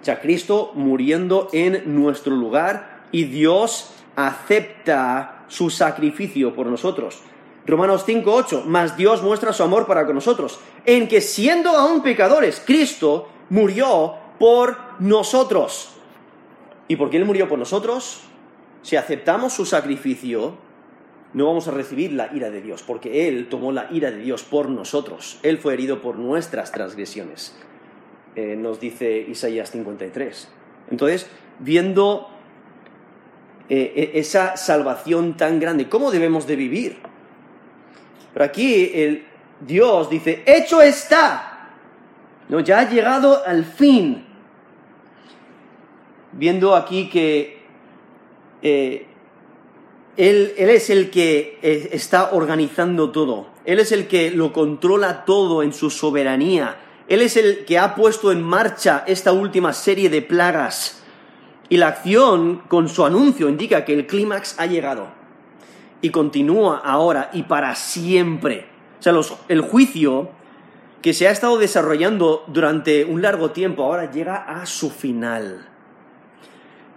O 0.00 0.04
sea, 0.04 0.20
Cristo 0.20 0.72
muriendo 0.74 1.48
en 1.52 1.94
nuestro 1.94 2.34
lugar 2.34 3.02
y 3.12 3.24
Dios 3.24 3.92
acepta 4.16 5.44
su 5.48 5.70
sacrificio 5.70 6.54
por 6.54 6.66
nosotros. 6.66 7.22
Romanos 7.68 8.04
5, 8.06 8.32
8, 8.32 8.64
mas 8.66 8.96
Dios 8.96 9.22
muestra 9.22 9.52
su 9.52 9.62
amor 9.62 9.86
para 9.86 10.06
con 10.06 10.14
nosotros, 10.14 10.58
en 10.86 11.06
que 11.06 11.20
siendo 11.20 11.70
aún 11.70 12.02
pecadores, 12.02 12.62
Cristo 12.64 13.28
murió 13.50 14.14
por 14.38 14.78
nosotros. 15.00 15.90
¿Y 16.88 16.96
por 16.96 17.10
qué 17.10 17.18
Él 17.18 17.26
murió 17.26 17.46
por 17.46 17.58
nosotros? 17.58 18.22
Si 18.80 18.96
aceptamos 18.96 19.52
su 19.52 19.66
sacrificio, 19.66 20.54
no 21.34 21.44
vamos 21.44 21.68
a 21.68 21.72
recibir 21.72 22.12
la 22.14 22.34
ira 22.34 22.48
de 22.48 22.62
Dios, 22.62 22.82
porque 22.82 23.28
Él 23.28 23.48
tomó 23.50 23.70
la 23.70 23.88
ira 23.90 24.10
de 24.10 24.20
Dios 24.20 24.44
por 24.44 24.70
nosotros. 24.70 25.38
Él 25.42 25.58
fue 25.58 25.74
herido 25.74 26.00
por 26.00 26.16
nuestras 26.16 26.72
transgresiones, 26.72 27.54
eh, 28.34 28.56
nos 28.56 28.80
dice 28.80 29.18
Isaías 29.18 29.70
53. 29.72 30.48
Entonces, 30.90 31.28
viendo 31.58 32.30
eh, 33.68 33.92
e-, 33.94 34.18
esa 34.18 34.56
salvación 34.56 35.36
tan 35.36 35.60
grande, 35.60 35.90
¿cómo 35.90 36.10
debemos 36.10 36.46
de 36.46 36.56
vivir? 36.56 37.07
Pero 38.32 38.44
aquí 38.44 38.90
el 38.94 39.24
Dios 39.60 40.10
dice, 40.10 40.42
hecho 40.46 40.80
está. 40.80 41.70
No, 42.48 42.60
ya 42.60 42.80
ha 42.80 42.88
llegado 42.88 43.42
al 43.44 43.64
fin. 43.64 44.24
Viendo 46.32 46.74
aquí 46.74 47.08
que 47.08 47.58
eh, 48.62 49.06
él, 50.16 50.54
es 50.56 50.90
el 50.90 51.10
que 51.10 51.58
está 51.92 52.30
organizando 52.32 53.10
todo, 53.10 53.48
Él 53.64 53.80
es 53.80 53.92
el 53.92 54.06
que 54.06 54.30
lo 54.30 54.52
controla 54.52 55.24
todo 55.24 55.62
en 55.62 55.72
su 55.72 55.90
soberanía, 55.90 56.76
Él 57.08 57.22
es 57.22 57.36
el 57.36 57.64
que 57.64 57.78
ha 57.78 57.94
puesto 57.94 58.30
en 58.32 58.42
marcha 58.42 59.04
esta 59.06 59.32
última 59.32 59.72
serie 59.72 60.08
de 60.10 60.22
plagas. 60.22 61.02
Y 61.70 61.76
la 61.76 61.88
acción 61.88 62.62
con 62.68 62.88
su 62.88 63.04
anuncio 63.04 63.48
indica 63.48 63.84
que 63.84 63.92
el 63.92 64.06
clímax 64.06 64.58
ha 64.58 64.66
llegado 64.66 65.17
y 66.00 66.10
continúa 66.10 66.78
ahora 66.78 67.30
y 67.32 67.44
para 67.44 67.74
siempre. 67.74 68.66
O 69.00 69.02
sea, 69.02 69.14
el 69.48 69.60
juicio 69.60 70.30
que 71.02 71.14
se 71.14 71.28
ha 71.28 71.30
estado 71.30 71.58
desarrollando 71.58 72.44
durante 72.48 73.04
un 73.04 73.22
largo 73.22 73.50
tiempo 73.50 73.84
ahora 73.84 74.10
llega 74.10 74.36
a 74.36 74.66
su 74.66 74.90
final. 74.90 75.68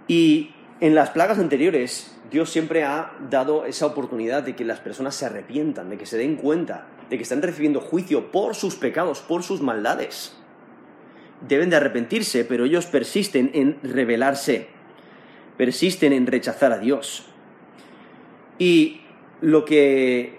Y 0.08 0.54
en 0.80 0.94
las 0.94 1.10
plagas 1.10 1.38
anteriores, 1.38 2.16
Dios 2.30 2.50
siempre 2.50 2.84
ha 2.84 3.12
dado 3.30 3.66
esa 3.66 3.86
oportunidad 3.86 4.42
de 4.42 4.56
que 4.56 4.64
las 4.64 4.80
personas 4.80 5.14
se 5.14 5.26
arrepientan, 5.26 5.90
de 5.90 5.98
que 5.98 6.06
se 6.06 6.18
den 6.18 6.36
cuenta, 6.36 6.86
de 7.08 7.16
que 7.16 7.22
están 7.22 7.42
recibiendo 7.42 7.80
juicio 7.80 8.32
por 8.32 8.54
sus 8.54 8.74
pecados, 8.74 9.20
por 9.20 9.42
sus 9.42 9.60
maldades. 9.60 10.36
Deben 11.46 11.70
de 11.70 11.76
arrepentirse, 11.76 12.44
pero 12.44 12.64
ellos 12.64 12.86
persisten 12.86 13.50
en 13.54 13.78
rebelarse, 13.82 14.68
persisten 15.56 16.12
en 16.12 16.26
rechazar 16.26 16.72
a 16.72 16.78
Dios. 16.78 17.31
Y 18.62 19.00
lo 19.40 19.64
que, 19.64 20.38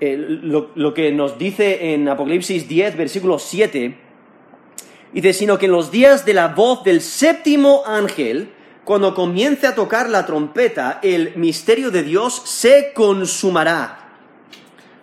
lo, 0.00 0.70
lo 0.74 0.92
que 0.92 1.12
nos 1.12 1.38
dice 1.38 1.94
en 1.94 2.08
Apocalipsis 2.08 2.66
10, 2.66 2.96
versículo 2.96 3.38
7, 3.38 3.94
Dice, 5.12 5.32
sino 5.32 5.56
que 5.58 5.66
en 5.66 5.72
los 5.72 5.92
días 5.92 6.24
de 6.24 6.34
la 6.34 6.48
voz 6.48 6.82
del 6.82 7.00
séptimo 7.00 7.82
ángel, 7.86 8.52
cuando 8.84 9.14
comience 9.14 9.68
a 9.68 9.74
tocar 9.76 10.08
la 10.08 10.26
trompeta, 10.26 10.98
el 11.02 11.36
misterio 11.36 11.92
de 11.92 12.02
Dios 12.02 12.42
se 12.44 12.92
consumará, 12.92 14.16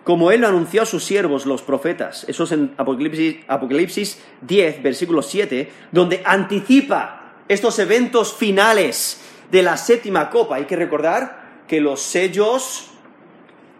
como 0.04 0.30
él 0.30 0.42
lo 0.42 0.48
anunció 0.48 0.82
a 0.82 0.86
sus 0.86 1.04
siervos, 1.04 1.46
los 1.46 1.62
profetas. 1.62 2.24
Eso 2.28 2.44
es 2.44 2.52
en 2.52 2.74
Apocalipsis, 2.76 3.36
Apocalipsis 3.48 4.18
10, 4.42 4.82
versículo 4.82 5.22
7, 5.22 5.72
donde 5.92 6.22
anticipa 6.24 7.34
estos 7.48 7.78
eventos 7.78 8.34
finales 8.34 9.20
de 9.50 9.62
la 9.62 9.78
séptima 9.78 10.28
copa. 10.28 10.56
Hay 10.56 10.64
que 10.64 10.76
recordar 10.76 11.47
que 11.68 11.80
los 11.80 12.00
sellos 12.00 12.90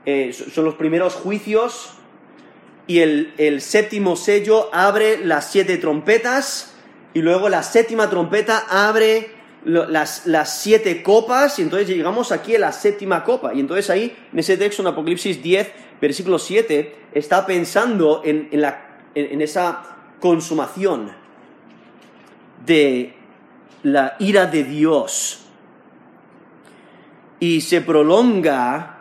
eh, 0.06 0.32
son 0.32 0.64
los 0.64 0.74
primeros 0.74 1.14
juicios 1.14 1.90
y 2.86 3.00
el, 3.00 3.34
el 3.38 3.60
séptimo 3.60 4.16
sello 4.16 4.70
abre 4.72 5.18
las 5.24 5.50
siete 5.50 5.76
trompetas 5.78 6.74
y 7.14 7.20
luego 7.20 7.48
la 7.48 7.62
séptima 7.62 8.08
trompeta 8.08 8.66
abre 8.70 9.30
las, 9.64 10.26
las, 10.26 10.60
siete 10.60 11.02
copas 11.02 11.58
y 11.58 11.62
entonces 11.62 11.88
llegamos 11.88 12.32
aquí 12.32 12.54
a 12.54 12.58
la 12.58 12.72
séptima 12.72 13.24
copa. 13.24 13.52
Y 13.54 13.60
entonces 13.60 13.90
ahí, 13.90 14.16
en 14.32 14.38
ese 14.38 14.56
texto, 14.56 14.82
en 14.82 14.88
Apocalipsis 14.88 15.42
10, 15.42 15.72
versículo 16.00 16.38
7, 16.38 16.96
está 17.12 17.44
pensando 17.44 18.22
en, 18.24 18.48
en, 18.52 18.60
la, 18.60 19.00
en 19.14 19.42
esa 19.42 19.96
consumación 20.20 21.12
de 22.64 23.14
la 23.82 24.16
ira 24.18 24.46
de 24.46 24.64
Dios. 24.64 25.47
Y 27.40 27.60
se 27.60 27.80
prolonga 27.80 28.98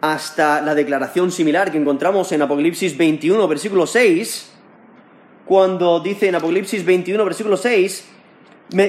hasta 0.00 0.60
la 0.60 0.74
declaración 0.74 1.30
similar 1.30 1.70
que 1.70 1.78
encontramos 1.78 2.32
en 2.32 2.42
Apocalipsis 2.42 2.96
21, 2.96 3.46
versículo 3.46 3.86
6, 3.86 4.52
cuando 5.46 6.00
dice 6.00 6.28
en 6.28 6.34
Apocalipsis 6.34 6.84
21, 6.84 7.24
versículo 7.24 7.56
6, 7.56 8.08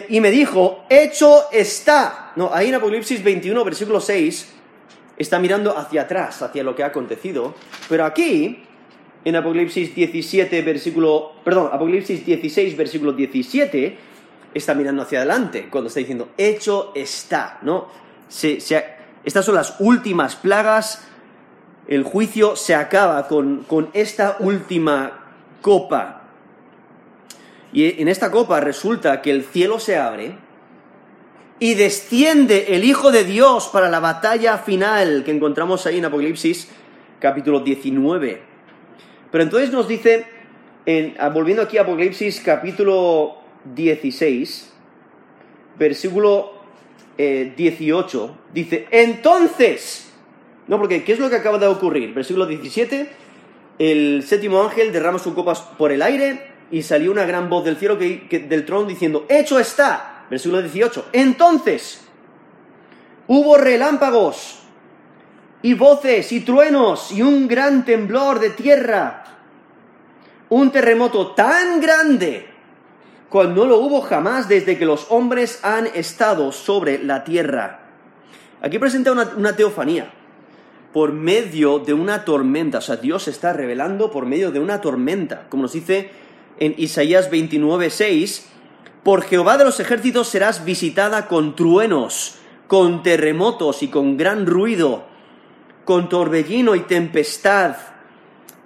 y 0.09 0.21
me 0.21 0.31
dijo, 0.31 0.85
hecho 0.89 1.51
está. 1.51 2.31
No, 2.35 2.51
ahí 2.53 2.69
en 2.69 2.75
Apocalipsis 2.75 3.23
21, 3.23 3.63
versículo 3.63 3.99
6, 3.99 4.53
está 5.17 5.39
mirando 5.39 5.77
hacia 5.77 6.01
atrás, 6.03 6.41
hacia 6.41 6.63
lo 6.63 6.75
que 6.75 6.83
ha 6.83 6.87
acontecido, 6.87 7.53
pero 7.89 8.05
aquí, 8.05 8.63
en 9.23 9.35
Apocalipsis 9.35 9.93
17, 9.93 10.61
versículo, 10.63 11.33
perdón, 11.43 11.69
Apocalipsis 11.71 12.25
16, 12.25 12.75
versículo 12.75 13.13
17, 13.13 13.97
está 14.53 14.73
mirando 14.73 15.03
hacia 15.03 15.19
adelante, 15.19 15.67
cuando 15.69 15.89
está 15.89 15.99
diciendo, 15.99 16.29
hecho 16.37 16.91
está, 16.95 17.59
¿no? 17.61 17.87
Estas 18.29 19.45
son 19.45 19.55
las 19.55 19.75
últimas 19.79 20.35
plagas. 20.35 21.07
El 21.87 22.03
juicio 22.03 22.55
se 22.55 22.75
acaba 22.75 23.27
con, 23.27 23.63
con 23.63 23.89
esta 23.93 24.37
última 24.39 25.23
copa. 25.61 26.21
Y 27.71 28.01
en 28.01 28.07
esta 28.07 28.31
copa 28.31 28.59
resulta 28.59 29.21
que 29.21 29.31
el 29.31 29.43
cielo 29.43 29.79
se 29.79 29.97
abre 29.97 30.37
y 31.59 31.75
desciende 31.75 32.75
el 32.75 32.83
Hijo 32.83 33.11
de 33.11 33.23
Dios 33.23 33.69
para 33.71 33.89
la 33.89 33.99
batalla 33.99 34.57
final 34.57 35.23
que 35.23 35.31
encontramos 35.31 35.85
ahí 35.85 35.97
en 35.97 36.05
Apocalipsis 36.05 36.69
capítulo 37.19 37.61
19. 37.61 38.41
Pero 39.31 39.43
entonces 39.43 39.71
nos 39.71 39.87
dice, 39.87 40.25
en, 40.85 41.15
volviendo 41.33 41.63
aquí 41.63 41.77
a 41.77 41.81
Apocalipsis 41.83 42.41
capítulo 42.41 43.37
16, 43.73 44.73
versículo 45.79 46.52
18, 47.17 48.25
eh, 48.25 48.51
dice, 48.53 48.87
entonces, 48.91 50.11
no, 50.67 50.77
porque 50.79 51.03
¿qué 51.03 51.13
es 51.13 51.19
lo 51.19 51.29
que 51.29 51.35
acaba 51.35 51.57
de 51.57 51.67
ocurrir? 51.67 52.13
Versículo 52.13 52.45
17, 52.45 53.09
el 53.79 54.23
séptimo 54.23 54.61
ángel 54.61 54.91
derrama 54.91 55.19
sus 55.19 55.33
copas 55.33 55.61
por 55.61 55.91
el 55.91 56.01
aire 56.01 56.53
y 56.71 56.81
salió 56.81 57.11
una 57.11 57.25
gran 57.25 57.49
voz 57.49 57.65
del 57.65 57.77
cielo 57.77 57.97
que, 57.99 58.45
del 58.49 58.65
trono 58.65 58.87
diciendo, 58.87 59.25
hecho 59.29 59.59
está, 59.59 60.25
versículo 60.29 60.61
18, 60.61 61.09
entonces 61.13 62.01
hubo 63.27 63.57
relámpagos 63.57 64.59
y 65.61 65.75
voces 65.75 66.31
y 66.31 66.41
truenos 66.41 67.11
y 67.11 67.21
un 67.21 67.47
gran 67.47 67.85
temblor 67.85 68.39
de 68.39 68.49
tierra, 68.51 69.23
un 70.49 70.71
terremoto 70.71 71.31
tan 71.31 71.79
grande 71.79 72.52
cual 73.33 73.55
no 73.55 73.65
lo 73.65 73.79
hubo 73.79 74.01
jamás 74.01 74.47
desde 74.47 74.77
que 74.77 74.85
los 74.85 75.07
hombres 75.09 75.59
han 75.63 75.87
estado 75.87 76.51
sobre 76.51 77.03
la 77.03 77.23
tierra. 77.23 77.79
Aquí 78.61 78.77
presenta 78.77 79.11
una, 79.11 79.55
teofanía 79.55 80.13
por 80.93 81.13
medio 81.13 81.79
de 81.79 81.95
una 81.95 82.25
tormenta. 82.25 82.77
O 82.77 82.81
sea, 82.81 82.97
Dios 82.97 83.23
se 83.23 83.31
está 83.31 83.51
revelando 83.51 84.11
por 84.11 84.27
medio 84.27 84.51
de 84.51 84.59
una 84.59 84.81
tormenta. 84.81 85.47
Como 85.49 85.63
nos 85.63 85.73
dice 85.73 86.11
en 86.59 86.75
Isaías 86.77 87.31
29, 87.31 87.89
6, 87.89 88.49
por 89.01 89.23
Jehová 89.23 89.57
de 89.57 89.63
los 89.63 89.79
ejércitos 89.79 90.27
serás 90.27 90.63
visitada 90.63 91.27
con 91.27 91.55
truenos, 91.55 92.35
con 92.67 93.01
terremotos 93.01 93.81
y 93.81 93.87
con 93.87 94.15
gran 94.15 94.45
ruido, 94.45 95.05
con 95.85 96.07
torbellino 96.07 96.75
y 96.75 96.81
tempestad 96.81 97.77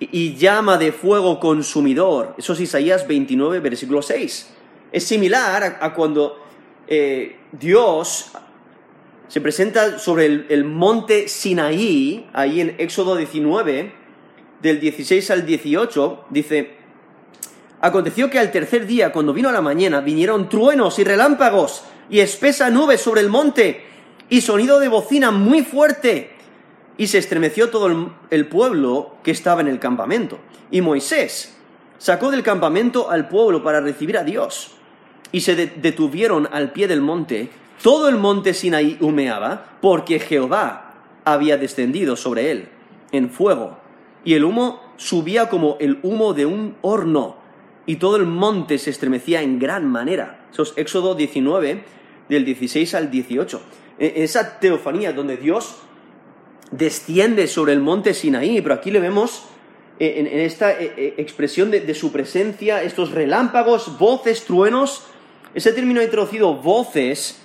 y 0.02 0.36
llama 0.36 0.78
de 0.78 0.92
fuego 0.92 1.40
consumidor. 1.40 2.36
Eso 2.38 2.52
es 2.52 2.60
Isaías 2.60 3.08
29, 3.08 3.62
versículo 3.62 4.02
6. 4.02 4.56
Es 4.92 5.04
similar 5.04 5.80
a, 5.82 5.94
cuando 5.94 6.40
eh, 6.88 7.38
Dios 7.52 8.32
se 9.28 9.42
presenta 9.42 10.00
sobre 10.00 10.26
el, 10.26 10.64
monte 10.64 11.28
Sinaí, 11.28 12.30
ahí 12.34 12.62
en 12.62 12.76
Éxodo 12.78 13.16
19, 13.16 13.94
del 14.62 14.80
16 14.80 15.32
al 15.32 15.46
18, 15.46 16.26
dice, 16.30 16.78
Aconteció 17.82 18.30
que 18.30 18.40
al 18.40 18.52
tercer 18.52 18.88
día, 18.88 19.12
cuando 19.12 19.34
vino 19.34 19.50
a 19.50 19.52
la 19.52 19.62
mañana, 19.62 20.00
vinieron 20.00 20.50
truenos 20.50 20.98
y 20.98 21.04
relámpagos 21.04 21.84
y 22.10 22.22
espesa 22.22 22.70
nube 22.70 22.98
sobre 22.98 23.22
el 23.22 23.30
monte 23.30 23.84
y 24.30 24.42
sonido 24.42 24.80
de 24.80 24.88
bocina 24.88 25.30
muy 25.32 25.62
fuerte. 25.64 26.32
Y 26.98 27.08
se 27.08 27.20
estremeció 27.20 27.70
todo 27.70 28.16
el 28.32 28.48
pueblo 28.48 29.18
que 29.24 29.30
estaba 29.30 29.62
en 29.62 29.68
el 29.68 29.78
campamento. 29.78 30.40
Y 30.72 30.82
Moisés 30.82 31.56
sacó 32.00 32.32
del 32.32 32.42
campamento 32.42 33.12
al 33.12 33.28
pueblo 33.28 33.62
para 33.62 33.82
recibir 33.82 34.18
a 34.18 34.24
Dios 34.24 34.77
y 35.32 35.42
se 35.42 35.56
detuvieron 35.56 36.48
al 36.52 36.72
pie 36.72 36.88
del 36.88 37.02
monte, 37.02 37.50
todo 37.82 38.10
el 38.10 38.18
monte 38.18 38.54
Sinaí 38.54 38.98
humeaba, 39.02 39.78
porque 39.82 40.20
Jehová 40.20 40.96
había 41.26 41.58
descendido 41.58 42.16
sobre 42.16 42.52
él 42.52 42.70
en 43.12 43.30
fuego, 43.30 43.78
y 44.24 44.34
el 44.34 44.44
humo 44.44 44.82
subía 44.98 45.50
como 45.50 45.78
el 45.80 46.00
humo 46.04 46.34
de 46.34 46.46
un 46.46 46.76
horno, 46.82 47.38
y 47.86 47.98
todo 47.98 48.18
el 48.18 48.26
monte 48.26 48.78
se 48.78 48.90
estremecía 48.90 49.42
en 49.42 49.60
gran 49.60 49.86
manera. 49.88 50.46
Eso 50.52 50.64
es 50.64 50.74
Éxodo 50.76 51.16
19, 51.16 51.84
del 52.28 52.46
16 52.46 52.94
al 52.96 53.10
18. 53.10 53.62
En 54.00 54.24
esa 54.24 54.60
teofanía 54.60 55.14
donde 55.14 55.38
Dios 55.38 55.78
desciende 56.72 57.48
sobre 57.48 57.74
el 57.74 57.80
monte 57.80 58.14
Sinaí, 58.14 58.62
pero 58.62 58.76
aquí 58.76 58.92
le 58.92 59.00
vemos 59.00 59.46
en, 60.00 60.28
esta 60.28 60.72
eh, 60.74 61.16
expresión 61.18 61.72
de, 61.72 61.94
su 61.94 62.12
presencia, 62.12 62.84
estos 62.84 63.12
relámpagos, 63.12 63.98
voces, 63.98 64.46
truenos, 64.46 65.04
ese 65.58 65.74
término 65.74 66.04
introducido 66.04 66.54
voces 66.54 67.42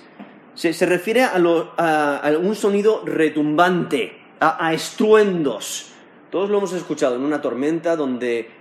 se, 0.53 0.85
refiere 0.85 1.23
a, 1.23 2.37
un 2.39 2.53
sonido 2.53 3.01
retumbante, 3.03 4.19
a, 4.39 4.71
estruendos. 4.71 5.93
Todos 6.29 6.47
lo 6.51 6.59
hemos 6.59 6.73
escuchado 6.73 7.15
en 7.15 7.23
una 7.23 7.41
tormenta 7.41 7.95
donde 7.95 8.51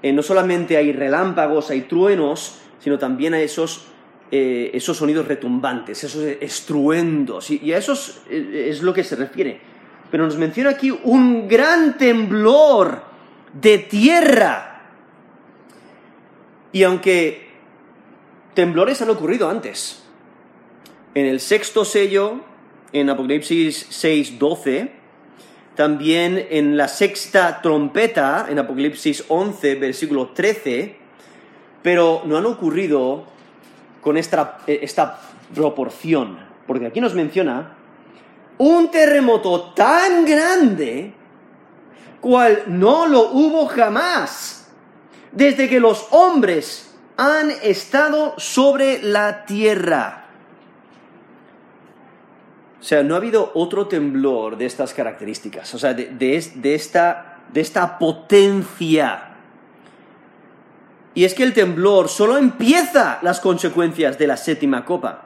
eh, 0.00 0.12
no 0.14 0.22
solamente 0.22 0.78
hay 0.78 0.94
relámpagos, 0.94 1.68
hay 1.68 1.82
truenos, 1.82 2.62
sino 2.78 2.98
también 2.98 3.34
hay 3.34 3.42
esos, 3.42 3.84
eh, 4.30 4.70
esos 4.72 4.96
sonidos 4.96 5.28
retumbantes, 5.28 6.02
esos 6.02 6.24
estruendos. 6.40 7.50
Y, 7.50 7.74
a 7.74 7.76
eso 7.76 7.92
eh, 8.30 8.68
es 8.70 8.80
lo 8.80 8.94
que 8.94 9.04
se 9.04 9.14
refiere. 9.14 9.60
Pero 10.10 10.24
nos 10.24 10.38
menciona 10.38 10.70
aquí 10.70 10.90
un 11.04 11.46
gran 11.46 11.98
temblor 11.98 13.02
de 13.52 13.76
tierra. 13.76 14.84
Y 16.72 16.82
aunque 16.82 17.45
temblores 18.56 19.02
han 19.02 19.10
ocurrido 19.10 19.48
antes. 19.48 20.02
En 21.14 21.26
el 21.26 21.40
sexto 21.40 21.84
sello, 21.84 22.40
en 22.92 23.08
Apocalipsis 23.10 23.86
6.12, 23.90 24.90
también 25.76 26.46
en 26.50 26.76
la 26.76 26.88
sexta 26.88 27.60
trompeta, 27.60 28.46
en 28.48 28.58
Apocalipsis 28.58 29.24
11, 29.28 29.74
versículo 29.76 30.30
13, 30.30 30.96
pero 31.82 32.22
no 32.24 32.38
han 32.38 32.46
ocurrido 32.46 33.26
con 34.00 34.16
esta, 34.16 34.58
esta 34.66 35.20
proporción, 35.54 36.38
porque 36.66 36.86
aquí 36.86 37.00
nos 37.00 37.14
menciona 37.14 37.76
un 38.56 38.90
terremoto 38.90 39.74
tan 39.74 40.24
grande 40.24 41.12
cual 42.22 42.62
no 42.68 43.06
lo 43.06 43.32
hubo 43.32 43.66
jamás 43.66 44.68
desde 45.30 45.68
que 45.68 45.78
los 45.78 46.06
hombres 46.10 46.85
han 47.16 47.50
estado 47.62 48.34
sobre 48.38 49.02
la 49.02 49.44
tierra. 49.44 50.24
O 52.80 52.84
sea, 52.84 53.02
no 53.02 53.14
ha 53.14 53.18
habido 53.18 53.50
otro 53.54 53.88
temblor 53.88 54.56
de 54.56 54.66
estas 54.66 54.94
características, 54.94 55.74
o 55.74 55.78
sea, 55.78 55.94
de, 55.94 56.36
esta, 56.62 57.38
de 57.52 57.60
esta 57.60 57.98
potencia. 57.98 59.30
Y 61.14 61.24
es 61.24 61.34
que 61.34 61.42
el 61.42 61.54
temblor 61.54 62.08
solo 62.08 62.36
empieza 62.36 63.18
las 63.22 63.40
consecuencias 63.40 64.18
de 64.18 64.26
la 64.26 64.36
séptima 64.36 64.84
copa. 64.84 65.22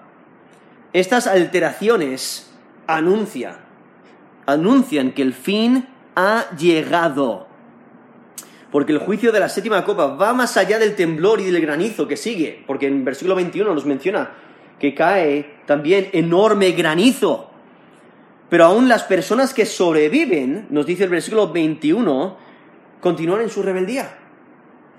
Estas 0.92 1.26
alteraciones 1.26 2.50
anuncian 2.86 3.52
que 5.12 5.22
el 5.22 5.34
fin 5.34 5.86
ha 6.14 6.46
llegado 6.56 7.49
porque 8.70 8.92
el 8.92 8.98
juicio 8.98 9.32
de 9.32 9.40
la 9.40 9.48
séptima 9.48 9.84
copa 9.84 10.06
va 10.06 10.32
más 10.32 10.56
allá 10.56 10.78
del 10.78 10.94
temblor 10.94 11.40
y 11.40 11.50
del 11.50 11.60
granizo 11.60 12.06
que 12.06 12.16
sigue, 12.16 12.62
porque 12.66 12.86
en 12.86 13.04
versículo 13.04 13.34
21 13.34 13.74
nos 13.74 13.84
menciona 13.84 14.30
que 14.78 14.94
cae 14.94 15.58
también 15.66 16.08
enorme 16.12 16.72
granizo. 16.72 17.50
Pero 18.48 18.64
aún 18.64 18.88
las 18.88 19.04
personas 19.04 19.54
que 19.54 19.66
sobreviven, 19.66 20.66
nos 20.70 20.86
dice 20.86 21.04
el 21.04 21.10
versículo 21.10 21.52
21, 21.52 22.36
continúan 23.00 23.42
en 23.42 23.50
su 23.50 23.62
rebeldía. 23.62 24.18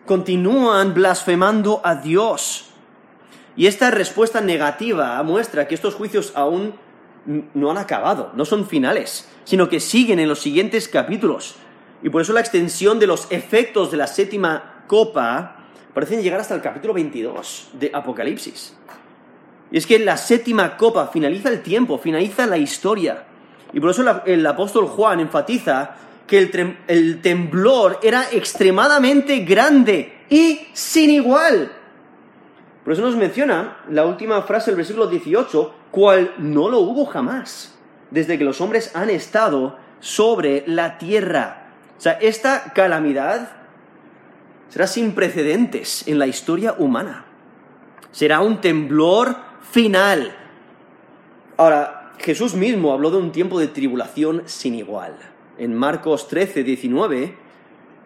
Continúan 0.06 0.94
blasfemando 0.94 1.82
a 1.84 1.96
Dios. 1.96 2.74
Y 3.56 3.68
esta 3.68 3.92
respuesta 3.92 4.40
negativa 4.40 5.22
muestra 5.24 5.68
que 5.68 5.76
estos 5.76 5.96
juicios 5.96 6.32
aún 6.36 6.74
no 7.54 7.70
han 7.70 7.78
acabado, 7.78 8.32
no 8.36 8.46
son 8.46 8.66
finales, 8.66 9.30
sino 9.44 9.70
que 9.70 9.80
siguen 9.80 10.20
en 10.20 10.30
los 10.30 10.40
siguientes 10.40 10.88
capítulos. 10.88 11.56
Y 12.04 12.10
por 12.10 12.22
eso 12.22 12.34
la 12.34 12.40
extensión 12.40 13.00
de 13.00 13.08
los 13.08 13.32
efectos 13.32 13.92
de 13.92 13.98
la 13.98 14.08
séptima 14.08 14.84
copa 14.88 15.58
parecen 15.94 16.22
llegar 16.22 16.40
hasta 16.40 16.56
el 16.56 16.62
capítulo 16.62 16.94
22 16.94 17.70
de 17.74 17.92
Apocalipsis. 17.94 18.76
Y 19.72 19.78
es 19.78 19.86
que 19.86 20.00
la 20.00 20.18
séptima 20.18 20.78
copa 20.78 21.08
finaliza 21.08 21.50
el 21.50 21.62
tiempo, 21.62 21.98
finaliza 21.98 22.46
la 22.46 22.58
historia. 22.58 23.24
Y 23.74 23.80
por 23.80 23.92
eso 23.92 24.04
el 24.26 24.46
apóstol 24.46 24.88
Juan 24.88 25.20
enfatiza 25.20 25.96
que 26.28 26.40
el, 26.40 26.78
el 26.88 27.22
temblor 27.22 28.00
era 28.04 28.26
extremadamente 28.32 29.40
grande 29.40 30.26
y 30.30 30.68
sin 30.74 31.10
igual. 31.10 31.72
Por 32.84 32.94
eso 32.94 33.02
nos 33.02 33.16
menciona 33.16 33.78
la 33.90 34.06
última 34.06 34.42
frase 34.42 34.72
del 34.72 34.78
versículo 34.78 35.08
18, 35.08 35.74
cual 35.92 36.34
no 36.40 36.68
lo 36.68 36.80
hubo 36.80 37.06
jamás, 37.06 37.78
desde 38.10 38.38
que 38.38 38.44
los 38.44 38.60
hombres 38.60 38.96
han 38.96 39.10
estado 39.10 39.78
sobre 40.00 40.64
la 40.68 40.98
tierra. 40.98 41.61
O 42.02 42.04
sea, 42.04 42.14
esta 42.14 42.74
calamidad 42.74 43.52
será 44.70 44.88
sin 44.88 45.12
precedentes 45.12 46.08
en 46.08 46.18
la 46.18 46.26
historia 46.26 46.74
humana. 46.80 47.26
Será 48.12 48.40
un 48.40 48.60
temblor 48.60 49.36
final. 49.72 50.36
Ahora, 51.58 52.14
Jesús 52.18 52.56
mismo 52.56 52.92
habló 52.92 53.12
de 53.12 53.18
un 53.18 53.32
tiempo 53.32 53.60
de 53.60 53.68
tribulación 53.68 54.42
sin 54.48 54.74
igual. 54.74 55.14
En 55.60 55.76
Marcos 55.76 56.28
13, 56.28 56.64
19, 56.64 57.36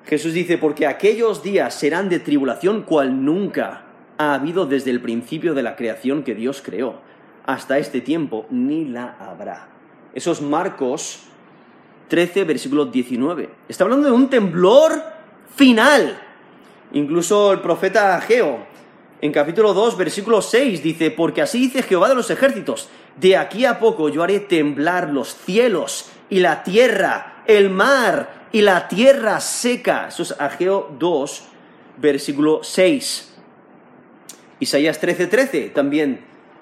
Jesús 0.05 0.33
dice, 0.33 0.57
porque 0.57 0.87
aquellos 0.87 1.41
días 1.41 1.73
serán 1.73 2.09
de 2.09 2.19
tribulación 2.19 2.81
cual 2.81 3.23
nunca 3.23 3.83
ha 4.17 4.33
habido 4.33 4.65
desde 4.65 4.91
el 4.91 4.99
principio 4.99 5.53
de 5.53 5.63
la 5.63 5.77
creación 5.77 6.23
que 6.23 6.35
Dios 6.35 6.61
creó. 6.61 6.99
Hasta 7.45 7.77
este 7.77 8.01
tiempo 8.01 8.45
ni 8.49 8.83
la 8.83 9.15
habrá. 9.21 9.69
Esos 10.13 10.41
Marcos 10.41 11.29
13, 12.07 12.43
versículo 12.43 12.85
19. 12.85 13.49
Está 13.67 13.83
hablando 13.83 14.07
de 14.07 14.13
un 14.13 14.29
temblor 14.29 15.03
final. 15.55 16.21
Incluso 16.93 17.51
el 17.51 17.61
profeta 17.61 18.15
Ageo, 18.15 18.65
en 19.21 19.31
capítulo 19.31 19.73
2, 19.73 19.97
versículo 19.97 20.41
6, 20.41 20.83
dice, 20.83 21.11
porque 21.11 21.41
así 21.41 21.59
dice 21.59 21.83
Jehová 21.83 22.09
de 22.09 22.15
los 22.15 22.29
ejércitos, 22.29 22.89
de 23.17 23.37
aquí 23.37 23.65
a 23.65 23.79
poco 23.79 24.09
yo 24.09 24.23
haré 24.23 24.39
temblar 24.39 25.09
los 25.09 25.35
cielos 25.35 26.09
y 26.29 26.39
la 26.39 26.63
tierra, 26.63 27.43
el 27.47 27.69
mar 27.69 28.47
y 28.51 28.61
la 28.61 28.87
tierra 28.87 29.39
seca. 29.39 30.07
Eso 30.09 30.23
es 30.23 30.35
Ageo 30.39 30.95
2, 30.99 31.43
versículo 31.97 32.61
6. 32.63 33.33
Isaías 34.59 35.01
13:13 35.01 35.29
13 35.29 35.69
también 35.69 36.21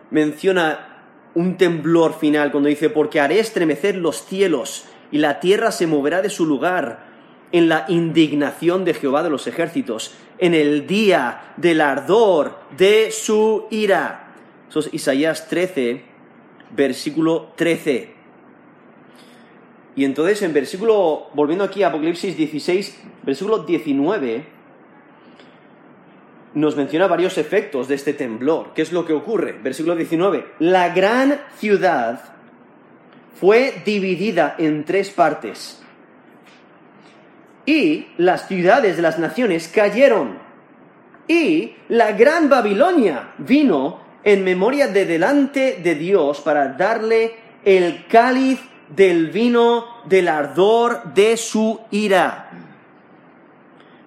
menciona 0.10 0.90
un 1.36 1.58
temblor 1.58 2.18
final 2.18 2.52
cuando 2.52 2.70
dice, 2.70 2.90
porque 2.90 3.20
haré 3.20 3.40
estremecer 3.40 3.96
los 3.96 4.26
cielos 4.26 4.86
y 5.14 5.20
la 5.20 5.40
tierra 5.40 5.72
se 5.72 5.86
moverá 5.86 6.24
de 6.24 6.32
su 6.32 6.44
lugar 6.44 7.06
en 7.52 7.70
la 7.70 7.86
indignación 7.88 8.84
de 8.84 8.96
Jehová 8.96 9.22
de 9.22 9.30
los 9.30 9.46
ejércitos, 9.46 10.16
en 10.40 10.56
el 10.56 10.88
día 10.88 11.54
del 11.56 11.82
ardor 11.82 12.58
de 12.76 13.12
su 13.12 13.68
ira. 13.70 14.34
Eso 14.68 14.80
es 14.80 14.90
Isaías 14.92 15.48
13, 15.48 16.02
versículo 16.76 17.52
13. 17.56 18.12
Y 19.96 20.04
entonces 20.04 20.42
en 20.42 20.52
versículo, 20.52 21.28
volviendo 21.36 21.64
aquí 21.64 21.84
a 21.84 21.90
Apocalipsis 21.90 22.36
16, 22.36 23.04
versículo 23.22 23.60
19, 23.60 24.48
nos 26.56 26.76
menciona 26.76 27.06
varios 27.06 27.38
efectos 27.38 27.88
de 27.88 27.94
este 27.94 28.14
temblor. 28.14 28.74
¿Qué 28.74 28.82
es 28.82 28.92
lo 28.92 29.06
que 29.06 29.14
ocurre? 29.14 29.52
Versículo 29.62 29.96
19. 29.96 30.54
La 30.58 30.92
gran 30.92 31.40
ciudad 31.60 32.33
fue 33.34 33.82
dividida 33.86 34.56
en 34.58 34.84
tres 34.86 35.10
partes. 35.10 35.82
Y 37.66 38.08
las 38.18 38.48
ciudades 38.48 38.96
de 38.96 39.02
las 39.02 39.20
naciones 39.20 39.68
cayeron. 39.68 40.38
Y 41.28 41.76
la 41.90 42.12
gran 42.12 42.50
Babilonia 42.50 43.34
vino 43.38 44.02
en 44.24 44.44
memoria 44.44 44.88
de 44.88 45.06
delante 45.06 45.80
de 45.84 45.96
Dios 45.96 46.42
para 46.42 46.70
darle 46.70 47.36
el 47.64 48.06
cáliz 48.08 48.60
del 48.90 49.32
vino 49.32 49.86
del 50.06 50.28
ardor 50.28 51.14
de 51.14 51.38
su 51.38 51.80
ira. 51.92 52.50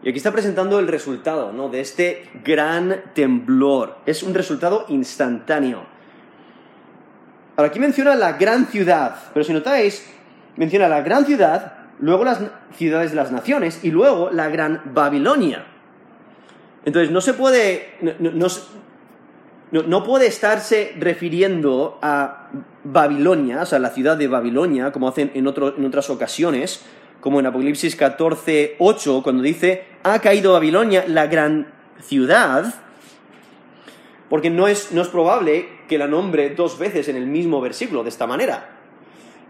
Y 0.03 0.11
aquí 0.11 0.19
está 0.19 0.31
presentando 0.31 0.79
el 0.79 0.87
resultado 0.87 1.53
¿no? 1.53 1.69
de 1.69 1.81
este 1.81 2.29
gran 2.45 3.03
temblor. 3.15 3.99
Es 4.07 4.23
un 4.23 4.35
resultado 4.35 4.85
instantáneo. 4.89 5.96
Ahora, 7.57 7.71
aquí 7.71 7.81
menciona 7.81 8.15
la 8.15 8.35
gran 8.35 8.67
ciudad, 8.67 9.17
pero 9.33 9.43
si 9.45 9.53
notáis, 9.53 10.07
menciona 10.57 10.89
la 10.89 11.01
gran 11.01 11.25
ciudad, 11.25 11.73
luego 12.01 12.25
las 12.25 12.41
ciudades 12.77 13.11
de 13.11 13.17
las 13.17 13.33
naciones 13.33 13.83
y 13.83 13.91
luego 13.91 14.31
la 14.31 14.49
gran 14.49 14.83
Babilonia. 14.93 15.65
Entonces, 16.85 17.11
no 17.11 17.21
se 17.21 17.33
puede, 17.33 17.95
no, 19.71 20.05
puede 20.05 20.27
estarse 20.27 20.95
refiriendo 20.99 21.99
a 22.03 22.51
Babilonia, 22.85 23.63
o 23.63 23.67
sea, 23.67 23.79
la 23.79 23.91
ciudad 23.91 24.17
de 24.17 24.29
Babilonia, 24.29 24.93
como 24.93 25.09
hacen 25.09 25.33
en, 25.35 25.47
en 25.49 25.87
otras 25.87 26.11
ocasiones, 26.11 26.85
como 27.21 27.41
en 27.41 27.47
Apocalipsis 27.47 27.97
14, 27.97 28.77
8, 28.79 29.23
cuando 29.23 29.43
dice, 29.43 29.85
ha 30.03 30.19
caído 30.21 30.53
Babilonia, 30.53 31.05
la 31.09 31.27
gran 31.27 31.73
ciudad, 32.01 32.75
porque 34.29 34.51
no 34.51 34.69
es, 34.69 34.93
no 34.93 35.03
es 35.03 35.09
probable 35.09 35.76
que 35.89 35.99
la 35.99 36.07
nombre 36.07 36.51
dos 36.51 36.79
veces 36.79 37.09
en 37.09 37.17
el 37.17 37.27
mismo 37.27 37.61
versículo 37.61 38.03
de 38.03 38.11
esta 38.11 38.27
manera. 38.27 38.77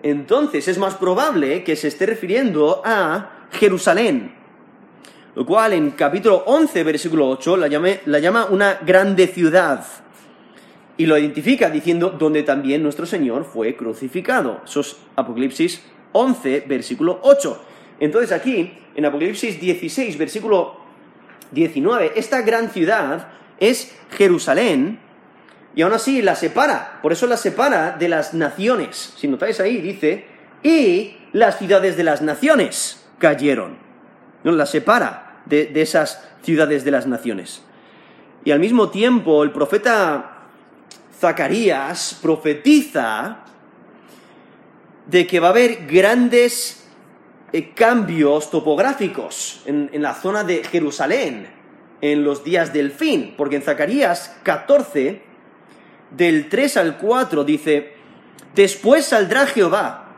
Entonces 0.03 0.69
es 0.69 0.79
más 0.79 0.95
probable 0.95 1.65
que 1.65 1.77
se 1.77 1.89
esté 1.89 2.07
refiriendo 2.07 2.83
a 2.85 3.49
Jerusalén, 3.53 4.33
lo 5.35 5.47
cual 5.47 5.73
en 5.73 5.93
capítulo 5.93 6.45
11, 6.47 6.85
versículo 6.85 7.29
8, 7.31 7.57
la, 7.57 7.99
la 8.07 8.19
llama 8.19 8.47
una 8.51 8.79
grande 8.85 9.27
ciudad 9.27 9.85
y 10.97 11.07
lo 11.07 11.19
identifica 11.19 11.71
diciendo 11.71 12.11
donde 12.11 12.43
también 12.43 12.83
nuestro 12.83 13.07
Señor 13.07 13.45
fue 13.45 13.77
crucificado. 13.77 14.63
Eso 14.65 14.81
es 14.81 14.97
Apocalipsis 15.15 15.83
11, 16.13 16.65
versículo 16.67 17.21
8. 17.23 17.63
Entonces 18.01 18.33
aquí, 18.33 18.73
en 18.95 19.05
Apocalipsis 19.05 19.61
16, 19.61 20.17
versículo 20.17 20.77
19, 21.53 22.13
esta 22.17 22.43
gran 22.43 22.71
ciudad 22.71 23.29
es 23.59 23.97
Jerusalén 24.11 24.99
y 25.77 25.83
aún 25.83 25.93
así 25.93 26.23
la 26.23 26.35
separa, 26.35 27.01
por 27.03 27.13
eso 27.13 27.27
la 27.27 27.37
separa 27.37 27.93
de 27.99 28.09
las 28.09 28.33
naciones. 28.33 29.13
Si 29.17 29.29
notáis 29.29 29.61
ahí, 29.61 29.83
dice, 29.83 30.25
y 30.63 31.19
las 31.33 31.59
ciudades 31.59 31.99
de 31.99 32.03
las 32.03 32.23
naciones 32.23 33.07
cayeron. 33.19 33.77
No, 34.43 34.53
la 34.53 34.65
separa 34.65 35.43
de, 35.45 35.67
de 35.67 35.83
esas 35.83 36.27
ciudades 36.43 36.83
de 36.83 36.91
las 36.91 37.07
naciones. 37.07 37.63
Y 38.43 38.53
al 38.53 38.59
mismo 38.59 38.89
tiempo, 38.89 39.43
el 39.43 39.51
profeta 39.51 40.47
Zacarías 41.21 42.19
profetiza 42.23 43.45
de 45.07 45.27
que 45.27 45.41
va 45.41 45.49
a 45.49 45.51
haber 45.51 45.87
grandes 45.87 46.89
eh, 47.53 47.75
cambios 47.75 48.51
topográficos 48.51 49.63
en, 49.67 49.91
en 49.93 50.01
la 50.01 50.15
zona 50.15 50.43
de 50.43 50.65
Jerusalén 50.65 51.49
en 52.01 52.25
los 52.25 52.45
días 52.45 52.73
del 52.73 52.93
fin, 52.93 53.35
porque 53.37 53.57
en 53.57 53.63
Zacarías 53.63 54.37
14, 54.43 55.26
del 56.11 56.49
3 56.49 56.77
al 56.77 56.97
4, 56.99 57.45
dice, 57.45 57.95
después 58.55 59.07
saldrá 59.07 59.47
Jehová 59.47 60.15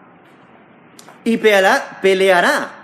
y 1.24 1.36
peleará, 1.36 1.98
peleará 2.00 2.74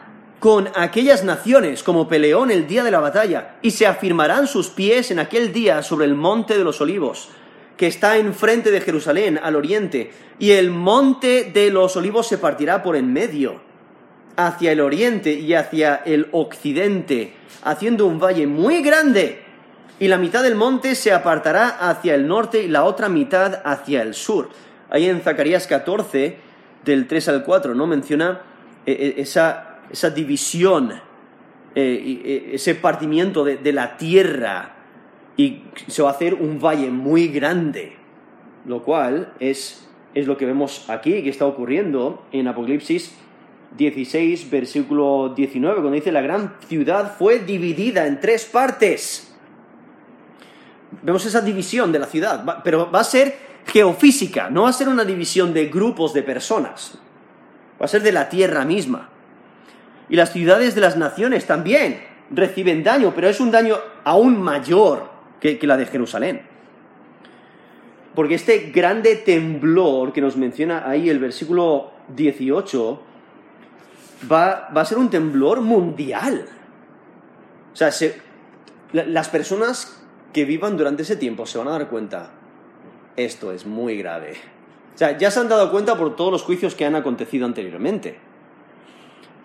con 0.40 0.68
aquellas 0.74 1.24
naciones 1.24 1.82
como 1.82 2.08
peleó 2.08 2.44
en 2.44 2.50
el 2.50 2.66
día 2.66 2.84
de 2.84 2.90
la 2.90 3.00
batalla, 3.00 3.56
y 3.62 3.70
se 3.70 3.86
afirmarán 3.86 4.46
sus 4.46 4.68
pies 4.68 5.10
en 5.10 5.18
aquel 5.18 5.52
día 5.52 5.82
sobre 5.82 6.04
el 6.04 6.14
monte 6.14 6.58
de 6.58 6.64
los 6.64 6.80
olivos 6.80 7.30
que 7.76 7.86
está 7.86 8.18
enfrente 8.18 8.70
de 8.70 8.80
Jerusalén, 8.80 9.40
al 9.42 9.56
oriente, 9.56 10.12
y 10.38 10.52
el 10.52 10.70
monte 10.70 11.50
de 11.52 11.70
los 11.70 11.96
olivos 11.96 12.26
se 12.26 12.38
partirá 12.38 12.82
por 12.82 12.96
en 12.96 13.12
medio, 13.12 13.60
hacia 14.36 14.72
el 14.72 14.80
oriente 14.80 15.32
y 15.32 15.54
hacia 15.54 15.96
el 16.04 16.28
occidente, 16.32 17.34
haciendo 17.62 18.06
un 18.06 18.18
valle 18.18 18.46
muy 18.46 18.82
grande, 18.82 19.43
y 19.98 20.08
la 20.08 20.18
mitad 20.18 20.42
del 20.42 20.54
monte 20.54 20.94
se 20.94 21.12
apartará 21.12 21.68
hacia 21.68 22.14
el 22.14 22.26
norte 22.26 22.62
y 22.62 22.68
la 22.68 22.84
otra 22.84 23.08
mitad 23.08 23.60
hacia 23.64 24.02
el 24.02 24.14
sur. 24.14 24.50
Ahí 24.90 25.08
en 25.08 25.20
Zacarías 25.20 25.66
14, 25.66 26.36
del 26.84 27.06
3 27.06 27.28
al 27.28 27.44
4, 27.44 27.74
¿no? 27.74 27.86
Menciona 27.86 28.42
eh, 28.86 28.92
eh, 28.92 29.14
esa, 29.18 29.78
esa 29.90 30.10
división, 30.10 30.92
eh, 31.74 32.50
ese 32.52 32.74
partimiento 32.74 33.44
de 33.44 33.72
la 33.72 33.96
tierra 33.96 34.76
y 35.36 35.62
se 35.88 36.02
va 36.02 36.10
a 36.10 36.12
hacer 36.12 36.34
un 36.34 36.60
valle 36.60 36.90
muy 36.90 37.28
grande, 37.28 37.96
lo 38.66 38.82
cual 38.82 39.32
es 39.40 39.84
es 40.14 40.26
lo 40.26 40.36
que 40.36 40.46
vemos 40.46 40.88
aquí, 40.88 41.22
que 41.22 41.28
está 41.28 41.44
ocurriendo 41.44 42.24
en 42.32 42.46
Apocalipsis 42.46 43.14
16, 43.76 44.48
versículo 44.50 45.34
19, 45.36 45.80
cuando 45.80 45.92
dice, 45.92 46.12
la 46.12 46.20
gran 46.20 46.54
ciudad 46.68 47.16
fue 47.18 47.40
dividida 47.40 48.06
en 48.06 48.20
tres 48.20 48.44
partes. 48.44 49.23
Vemos 51.02 51.24
esa 51.26 51.40
división 51.40 51.92
de 51.92 51.98
la 51.98 52.06
ciudad, 52.06 52.62
pero 52.62 52.90
va 52.90 53.00
a 53.00 53.04
ser 53.04 53.36
geofísica, 53.66 54.50
no 54.50 54.62
va 54.62 54.68
a 54.68 54.72
ser 54.72 54.88
una 54.88 55.04
división 55.04 55.54
de 55.54 55.66
grupos 55.66 56.12
de 56.12 56.22
personas, 56.22 56.98
va 57.80 57.86
a 57.86 57.88
ser 57.88 58.02
de 58.02 58.12
la 58.12 58.28
tierra 58.28 58.64
misma. 58.64 59.08
Y 60.08 60.16
las 60.16 60.32
ciudades 60.32 60.74
de 60.74 60.80
las 60.80 60.96
naciones 60.96 61.46
también 61.46 62.02
reciben 62.30 62.82
daño, 62.82 63.12
pero 63.14 63.28
es 63.28 63.40
un 63.40 63.50
daño 63.50 63.78
aún 64.04 64.40
mayor 64.40 65.10
que, 65.40 65.58
la 65.62 65.76
de 65.76 65.86
Jerusalén. 65.86 66.42
Porque 68.14 68.34
este 68.34 68.70
grande 68.70 69.16
temblor 69.16 70.12
que 70.12 70.20
nos 70.20 70.36
menciona 70.36 70.88
ahí 70.88 71.08
el 71.08 71.18
versículo 71.18 71.90
18 72.14 73.02
va, 74.30 74.68
a 74.68 74.84
ser 74.84 74.98
un 74.98 75.10
temblor 75.10 75.60
mundial. 75.60 76.46
O 77.72 77.76
sea, 77.76 77.90
las 78.92 79.28
personas 79.28 80.03
que 80.34 80.44
vivan 80.44 80.76
durante 80.76 81.02
ese 81.02 81.16
tiempo 81.16 81.46
se 81.46 81.56
van 81.56 81.68
a 81.68 81.70
dar 81.70 81.88
cuenta, 81.88 82.32
esto 83.16 83.52
es 83.52 83.64
muy 83.64 83.96
grave. 83.96 84.34
O 84.94 84.98
sea, 84.98 85.16
ya 85.16 85.30
se 85.30 85.40
han 85.40 85.48
dado 85.48 85.70
cuenta 85.70 85.96
por 85.96 86.14
todos 86.14 86.30
los 86.30 86.42
juicios 86.42 86.74
que 86.74 86.84
han 86.84 86.94
acontecido 86.94 87.46
anteriormente. 87.46 88.18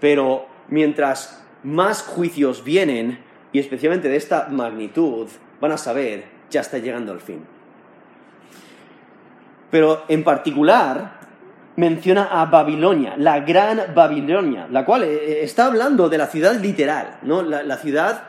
Pero 0.02 0.47
mientras 0.67 1.43
más 1.63 2.02
juicios 2.02 2.63
vienen, 2.63 3.19
y 3.52 3.60
especialmente 3.60 4.10
de 4.10 4.17
esta 4.17 4.47
magnitud, 4.49 5.28
van 5.62 5.71
a 5.71 5.78
saber, 5.78 6.25
ya 6.49 6.62
está 6.62 6.78
llegando 6.78 7.13
el 7.13 7.21
fin. 7.21 7.45
Pero 9.71 10.04
en 10.08 10.23
particular 10.23 11.19
menciona 11.75 12.25
a 12.25 12.45
Babilonia, 12.45 13.15
la 13.17 13.39
gran 13.39 13.93
Babilonia, 13.95 14.67
la 14.69 14.86
cual 14.86 15.04
eh, 15.04 15.43
está 15.43 15.65
hablando 15.65 16.10
de 16.10 16.17
la 16.17 16.28
ciudad 16.28 16.60
literal, 16.60 17.19
¿no? 17.21 17.41
La, 17.41 17.78
ciudad 17.78 18.23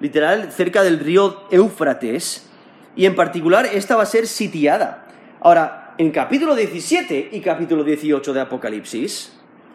literal 0.00 0.52
cerca 0.52 0.82
del 0.82 0.98
río 0.98 1.44
Éufrates, 1.50 2.48
y 2.94 3.06
en 3.06 3.14
particular 3.14 3.66
esta 3.66 3.96
va 3.96 4.02
a 4.02 4.06
ser 4.06 4.26
sitiada. 4.26 5.06
Ahora, 5.40 5.94
en 5.98 6.10
capítulo 6.10 6.54
17 6.54 7.30
y 7.32 7.40
capítulo 7.40 7.84
18 7.84 8.32
de 8.32 8.40
Apocalipsis, 8.40 9.32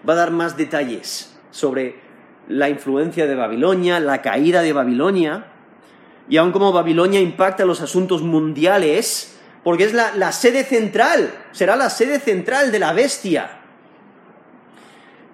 va 0.07 0.13
a 0.13 0.17
dar 0.17 0.31
más 0.31 0.57
detalles 0.57 1.37
sobre 1.51 1.95
la 2.47 2.69
influencia 2.69 3.27
de 3.27 3.35
Babilonia, 3.35 3.99
la 3.99 4.21
caída 4.21 4.61
de 4.61 4.73
Babilonia, 4.73 5.45
y 6.29 6.37
aun 6.37 6.51
como 6.51 6.71
Babilonia 6.71 7.19
impacta 7.19 7.65
los 7.65 7.81
asuntos 7.81 8.21
mundiales, 8.21 9.37
porque 9.63 9.83
es 9.83 9.93
la, 9.93 10.31
sede 10.31 10.63
central, 10.63 11.31
será 11.51 11.75
la 11.75 11.89
sede 11.89 12.19
central 12.19 12.71
de 12.71 12.79
la 12.79 12.93
bestia. 12.93 13.59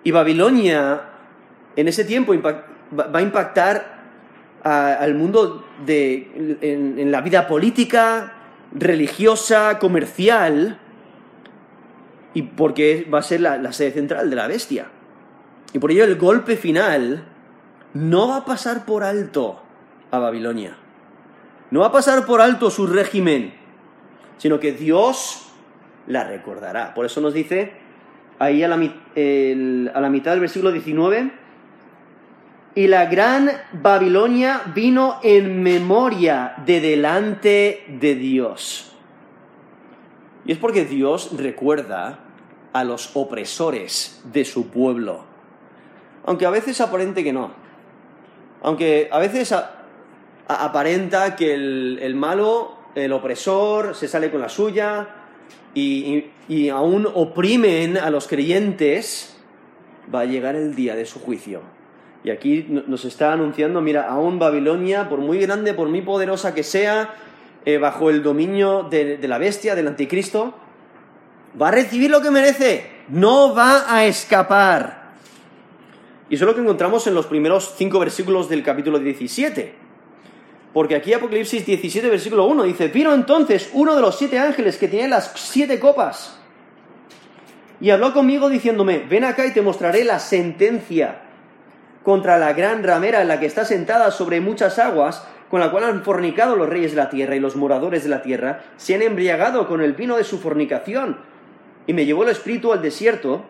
Y 0.04 0.12
Babilonia 0.12 1.02
en 1.76 1.88
ese 1.88 2.04
tiempo 2.04 2.34
va 2.42 3.20
a 3.20 3.22
impactar 3.22 3.97
al 4.68 5.16
mundo 5.16 5.66
en, 5.88 7.12
la 7.12 7.22
vida 7.22 7.48
política, 7.48 8.34
religiosa, 8.74 9.80
comercial, 9.80 10.80
y 12.34 12.42
porque 12.44 13.08
va 13.12 13.20
a 13.20 13.24
ser 13.24 13.42
la 13.42 13.74
sede 13.74 13.92
central 13.92 14.30
de 14.30 14.36
la 14.36 14.48
bestia. 14.48 14.88
Y 15.74 15.80
por 15.80 15.92
ello 15.92 16.04
el 16.04 16.16
golpe 16.16 16.56
final 16.56 17.26
no 17.94 18.30
va 18.30 18.38
a 18.38 18.46
pasar 18.46 18.86
por 18.86 19.04
alto 19.04 19.62
a 20.12 20.20
Babilonia. 20.20 20.78
No 21.72 21.82
va 21.82 21.88
a 21.88 21.92
pasar 21.92 22.26
por 22.26 22.42
alto 22.42 22.70
su 22.70 22.88
régimen, 22.88 23.54
sino 24.38 24.60
que 24.60 24.72
Dios 24.72 25.52
la 26.08 26.24
recordará. 26.24 26.94
Por 26.94 27.06
eso 27.06 27.20
nos 27.20 27.34
dice 27.34 27.74
ahí 28.40 28.64
a 28.64 28.68
la, 28.68 28.76
a 28.76 30.02
la 30.02 30.10
mitad 30.10 30.32
del 30.32 30.40
versículo 30.40 30.72
19, 30.72 31.32
y 32.78 32.88
la 32.88 33.08
gran 33.08 33.50
Babilonia 33.74 34.62
vino 34.74 35.20
en 35.24 35.64
memoria 35.64 36.54
de 36.66 36.80
delante 36.80 37.84
de 37.88 38.16
Dios. 38.16 38.94
Y 40.46 40.52
es 40.52 40.58
porque 40.58 40.86
Dios 40.86 41.32
recuerda 41.36 42.20
a 42.74 42.84
los 42.84 43.16
opresores 43.16 44.22
de 44.32 44.46
su 44.46 44.70
pueblo 44.70 45.38
aunque 46.28 46.46
a 46.46 46.50
veces 46.50 46.80
aparente 46.82 47.24
que 47.24 47.32
no. 47.32 47.52
Aunque 48.62 49.08
a 49.12 49.18
veces 49.18 49.56
aparenta 50.46 51.38
que 51.38 51.54
el, 51.54 52.16
malo, 52.16 52.76
el 52.96 53.14
opresor, 53.14 53.96
se 53.96 54.10
sale 54.10 54.30
con 54.30 54.42
la 54.42 54.50
suya 54.50 55.08
y, 55.74 56.26
y 56.50 56.68
aún 56.68 57.08
oprimen 57.12 57.98
a 57.98 58.10
los 58.10 58.28
creyentes, 58.28 59.38
va 60.14 60.22
a 60.22 60.26
llegar 60.26 60.58
el 60.58 60.76
día 60.76 60.96
de 60.96 61.06
su 61.06 61.22
juicio. 61.22 61.77
Y 62.28 62.30
aquí 62.30 62.66
nos 62.68 63.06
está 63.06 63.32
anunciando, 63.32 63.80
mira, 63.80 64.10
aún 64.10 64.38
Babilonia, 64.38 65.08
por 65.08 65.20
muy 65.20 65.40
grande, 65.40 65.74
por 65.74 65.88
muy 65.88 66.02
poderosa 66.02 66.54
que 66.54 66.62
sea, 66.62 67.14
eh, 67.64 67.78
bajo 67.78 68.10
el 68.10 68.22
dominio 68.22 68.84
de, 68.84 69.16
de 69.16 69.28
la 69.30 69.38
bestia, 69.38 69.76
del 69.76 69.88
anticristo, 69.88 70.54
va 71.60 71.70
a 71.70 71.72
recibir 71.72 72.12
lo 72.12 72.20
que 72.22 72.30
merece, 72.30 72.86
no 73.08 73.56
va 73.56 73.86
a 73.88 74.04
escapar. 74.04 75.14
Y 76.30 76.36
eso 76.36 76.44
es 76.44 76.48
lo 76.50 76.54
que 76.54 76.60
encontramos 76.60 77.08
en 77.08 77.14
los 77.14 77.28
primeros 77.28 77.76
cinco 77.78 77.98
versículos 77.98 78.50
del 78.50 78.62
capítulo 78.62 79.00
17. 79.00 79.74
Porque 80.74 80.96
aquí 80.98 81.14
Apocalipsis 81.14 81.66
17, 81.66 82.10
versículo 82.10 82.46
1 82.48 82.64
dice, 82.64 82.90
vino 82.90 83.14
entonces 83.14 83.70
uno 83.72 83.96
de 83.96 84.02
los 84.02 84.18
siete 84.18 84.38
ángeles 84.38 84.76
que 84.76 84.90
tenía 84.90 85.08
las 85.08 85.32
siete 85.34 85.80
copas 85.80 86.38
y 87.80 87.90
habló 87.90 88.12
conmigo 88.12 88.50
diciéndome, 88.50 89.00
ven 89.00 89.24
acá 89.24 89.46
y 89.46 89.54
te 89.54 89.62
mostraré 89.62 90.04
la 90.04 90.20
sentencia 90.20 91.22
contra 92.08 92.38
la 92.38 92.54
gran 92.54 92.84
ramera 92.84 93.22
en 93.22 93.28
la 93.28 93.38
que 93.38 93.46
está 93.46 93.66
sentada 93.66 94.12
sobre 94.12 94.40
muchas 94.40 94.80
aguas, 94.80 95.28
con 95.50 95.60
la 95.60 95.72
cual 95.72 95.84
han 95.84 96.04
fornicado 96.06 96.56
los 96.56 96.70
reyes 96.70 96.92
de 96.92 96.96
la 96.96 97.10
tierra 97.10 97.36
y 97.36 97.42
los 97.42 97.58
moradores 97.58 98.04
de 98.04 98.10
la 98.10 98.22
tierra, 98.22 98.62
se 98.78 98.96
han 98.96 99.02
embriagado 99.02 99.68
con 99.68 99.82
el 99.82 99.92
vino 99.92 100.16
de 100.16 100.24
su 100.24 100.40
fornicación. 100.40 101.18
Y 101.86 101.92
me 101.92 102.06
llevó 102.06 102.24
el 102.24 102.30
espíritu 102.30 102.72
al 102.72 102.82
desierto, 102.82 103.44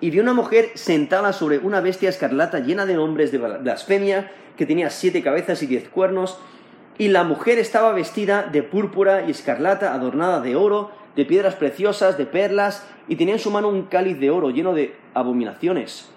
y 0.00 0.08
vi 0.08 0.18
una 0.18 0.32
mujer 0.32 0.70
sentada 0.76 1.34
sobre 1.34 1.58
una 1.58 1.82
bestia 1.82 2.08
escarlata 2.08 2.60
llena 2.60 2.86
de 2.86 2.94
nombres 2.94 3.32
de 3.32 3.36
blasfemia, 3.36 4.32
que 4.56 4.64
tenía 4.64 4.88
siete 4.88 5.22
cabezas 5.22 5.62
y 5.62 5.66
diez 5.66 5.90
cuernos, 5.90 6.38
y 6.96 7.08
la 7.08 7.22
mujer 7.22 7.58
estaba 7.58 7.92
vestida 7.92 8.44
de 8.44 8.62
púrpura 8.62 9.24
y 9.26 9.32
escarlata, 9.32 9.92
adornada 9.92 10.40
de 10.40 10.56
oro, 10.56 10.90
de 11.16 11.26
piedras 11.26 11.54
preciosas, 11.54 12.16
de 12.16 12.24
perlas, 12.24 12.86
y 13.08 13.16
tenía 13.16 13.34
en 13.34 13.40
su 13.40 13.50
mano 13.50 13.68
un 13.68 13.82
cáliz 13.88 14.18
de 14.18 14.30
oro 14.30 14.48
lleno 14.48 14.72
de 14.72 14.94
abominaciones 15.12 16.08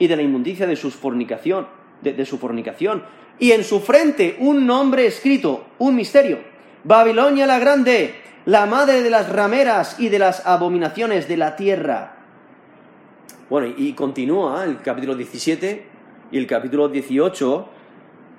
y 0.00 0.08
de 0.08 0.16
la 0.16 0.22
inmundicia 0.22 0.66
de, 0.66 0.74
fornicación, 0.74 1.68
de 2.02 2.26
su 2.26 2.38
fornicación, 2.38 3.04
y 3.38 3.52
en 3.52 3.62
su 3.62 3.78
frente 3.80 4.36
un 4.40 4.66
nombre 4.66 5.06
escrito, 5.06 5.66
un 5.78 5.94
misterio, 5.94 6.38
Babilonia 6.82 7.46
la 7.46 7.58
Grande, 7.60 8.14
la 8.46 8.66
madre 8.66 9.02
de 9.02 9.10
las 9.10 9.28
rameras 9.28 10.00
y 10.00 10.08
de 10.08 10.18
las 10.18 10.46
abominaciones 10.46 11.28
de 11.28 11.36
la 11.36 11.54
tierra. 11.54 12.16
Bueno, 13.48 13.72
y 13.76 13.92
continúa 13.92 14.64
el 14.64 14.80
capítulo 14.80 15.14
17 15.14 15.84
y 16.32 16.38
el 16.38 16.46
capítulo 16.46 16.88
18 16.88 17.68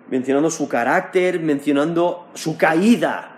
mencionando 0.09 0.49
su 0.49 0.67
carácter, 0.67 1.39
mencionando 1.39 2.27
su 2.33 2.57
caída. 2.57 3.37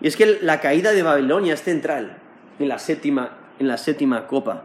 Y 0.00 0.08
es 0.08 0.16
que 0.16 0.38
la 0.42 0.60
caída 0.60 0.92
de 0.92 1.02
Babilonia 1.02 1.54
es 1.54 1.62
central 1.62 2.18
en 2.58 2.68
la 2.68 2.78
séptima, 2.78 3.36
en 3.58 3.68
la 3.68 3.78
séptima 3.78 4.26
copa. 4.26 4.64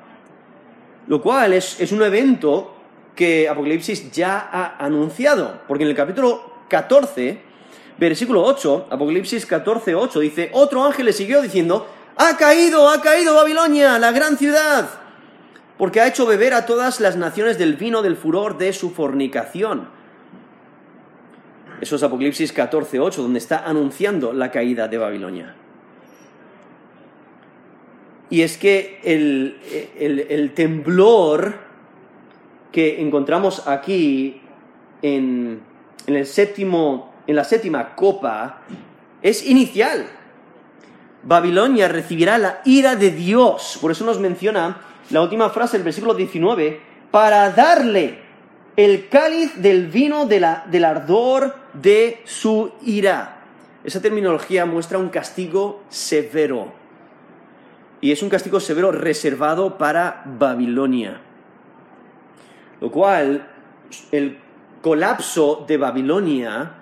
Lo 1.10 1.22
cual 1.22 1.52
es, 1.52 1.92
un 1.92 2.02
evento 2.02 2.74
que 3.16 3.50
Apocalipsis 3.50 4.10
ya 4.14 4.50
ha 4.50 4.78
anunciado, 4.78 5.60
porque 5.68 5.84
en 5.84 5.90
el 5.90 5.96
capítulo 5.96 6.64
14, 6.70 7.42
versículo 7.98 8.44
8, 8.46 8.88
Apocalipsis 8.90 9.46
14, 9.46 9.94
8, 9.94 10.20
dice, 10.22 10.50
otro 10.54 10.86
ángel 10.86 11.08
le 11.08 11.12
siguió 11.12 11.42
diciendo, 11.42 11.86
ha 12.16 12.38
caído, 12.38 12.88
ha 12.88 13.02
caído 13.02 13.36
Babilonia, 13.36 14.00
la 14.00 14.14
gran 14.14 14.38
ciudad 14.38 14.88
porque 15.80 16.02
ha 16.02 16.08
hecho 16.08 16.26
beber 16.26 16.54
a 16.54 16.66
todas 16.66 17.00
las 17.00 17.16
naciones 17.16 17.58
del 17.58 17.78
vino 17.78 18.02
del 18.02 18.18
furor 18.18 18.58
de 18.58 18.74
su 18.74 18.92
fornicación. 18.92 19.88
Eso 21.80 21.96
es 21.96 22.04
Apocalipsis 22.04 22.54
14.8, 22.54 23.16
donde 23.16 23.40
está 23.40 23.66
anunciando 23.66 24.34
la 24.34 24.52
caída 24.52 24.90
de 24.90 24.98
Babilonia. 24.98 25.56
Y 28.30 28.42
es 28.42 28.58
que 28.58 29.00
el, 29.04 30.52
temblor 30.56 31.56
que 32.72 33.02
encontramos 33.02 33.68
aquí 33.68 34.42
en, 35.02 35.62
el 36.06 36.26
séptimo, 36.26 37.14
en 37.26 37.36
la 37.36 37.44
séptima 37.44 37.96
copa 37.96 38.62
es 39.22 39.46
inicial. 39.46 40.08
Babilonia 41.24 41.88
recibirá 41.88 42.38
la 42.38 42.62
ira 42.66 42.96
de 42.96 43.12
Dios. 43.12 43.78
Por 43.82 43.92
eso 43.92 44.06
nos 44.06 44.20
menciona 44.20 44.82
la 45.10 45.22
última 45.22 45.50
frase 45.50 45.78
del 45.78 45.84
versículo 45.84 46.14
19, 46.14 46.82
para 47.12 47.50
darle 47.52 48.20
el 48.76 49.10
cáliz 49.10 49.56
del 49.56 49.88
vino 49.88 50.26
del 50.26 50.86
ardor 50.86 51.56
de 51.74 52.22
su 52.26 52.72
ira. 52.86 53.42
Esa 53.84 54.02
terminología 54.02 54.66
muestra 54.66 55.00
un 55.00 55.10
castigo 55.10 55.84
severo. 55.90 56.72
Y 58.02 58.12
es 58.12 58.24
un 58.24 58.30
castigo 58.30 58.60
severo 58.60 58.92
reservado 58.92 59.78
para 59.78 60.24
Babilonia. 60.26 61.22
Lo 62.82 62.92
cual, 62.92 63.48
el 64.12 64.38
colapso 64.82 65.66
de 65.68 65.78
Babilonia 65.78 66.74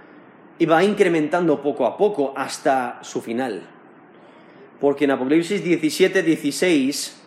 iba 0.59 0.83
incrementando 0.83 1.61
poco 1.61 1.85
a 1.85 1.97
poco 1.97 2.33
hasta 2.35 2.99
su 3.01 3.21
final. 3.21 3.63
Porque 4.79 5.05
en 5.05 5.11
Apocalipsis 5.11 5.63
17, 5.63 6.21
16 6.21 7.23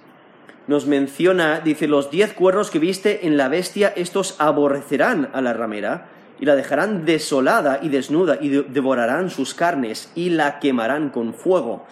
nos 0.68 0.86
menciona, 0.86 1.60
dice, 1.60 1.88
los 1.88 2.10
diez 2.10 2.32
cuernos 2.32 2.70
que 2.70 2.78
viste 2.78 3.26
en 3.26 3.36
la 3.36 3.48
bestia, 3.48 3.92
estos 3.96 4.36
aborrecerán 4.38 5.30
a 5.32 5.40
la 5.40 5.52
ramera 5.52 6.08
y 6.38 6.44
la 6.44 6.54
dejarán 6.54 7.04
desolada 7.04 7.80
y 7.82 7.88
desnuda 7.88 8.38
y 8.40 8.48
devorarán 8.48 9.30
sus 9.30 9.52
carnes 9.52 10.12
y 10.14 10.30
la 10.30 10.60
quemarán 10.60 11.10
con 11.10 11.34
fuego. 11.34 11.86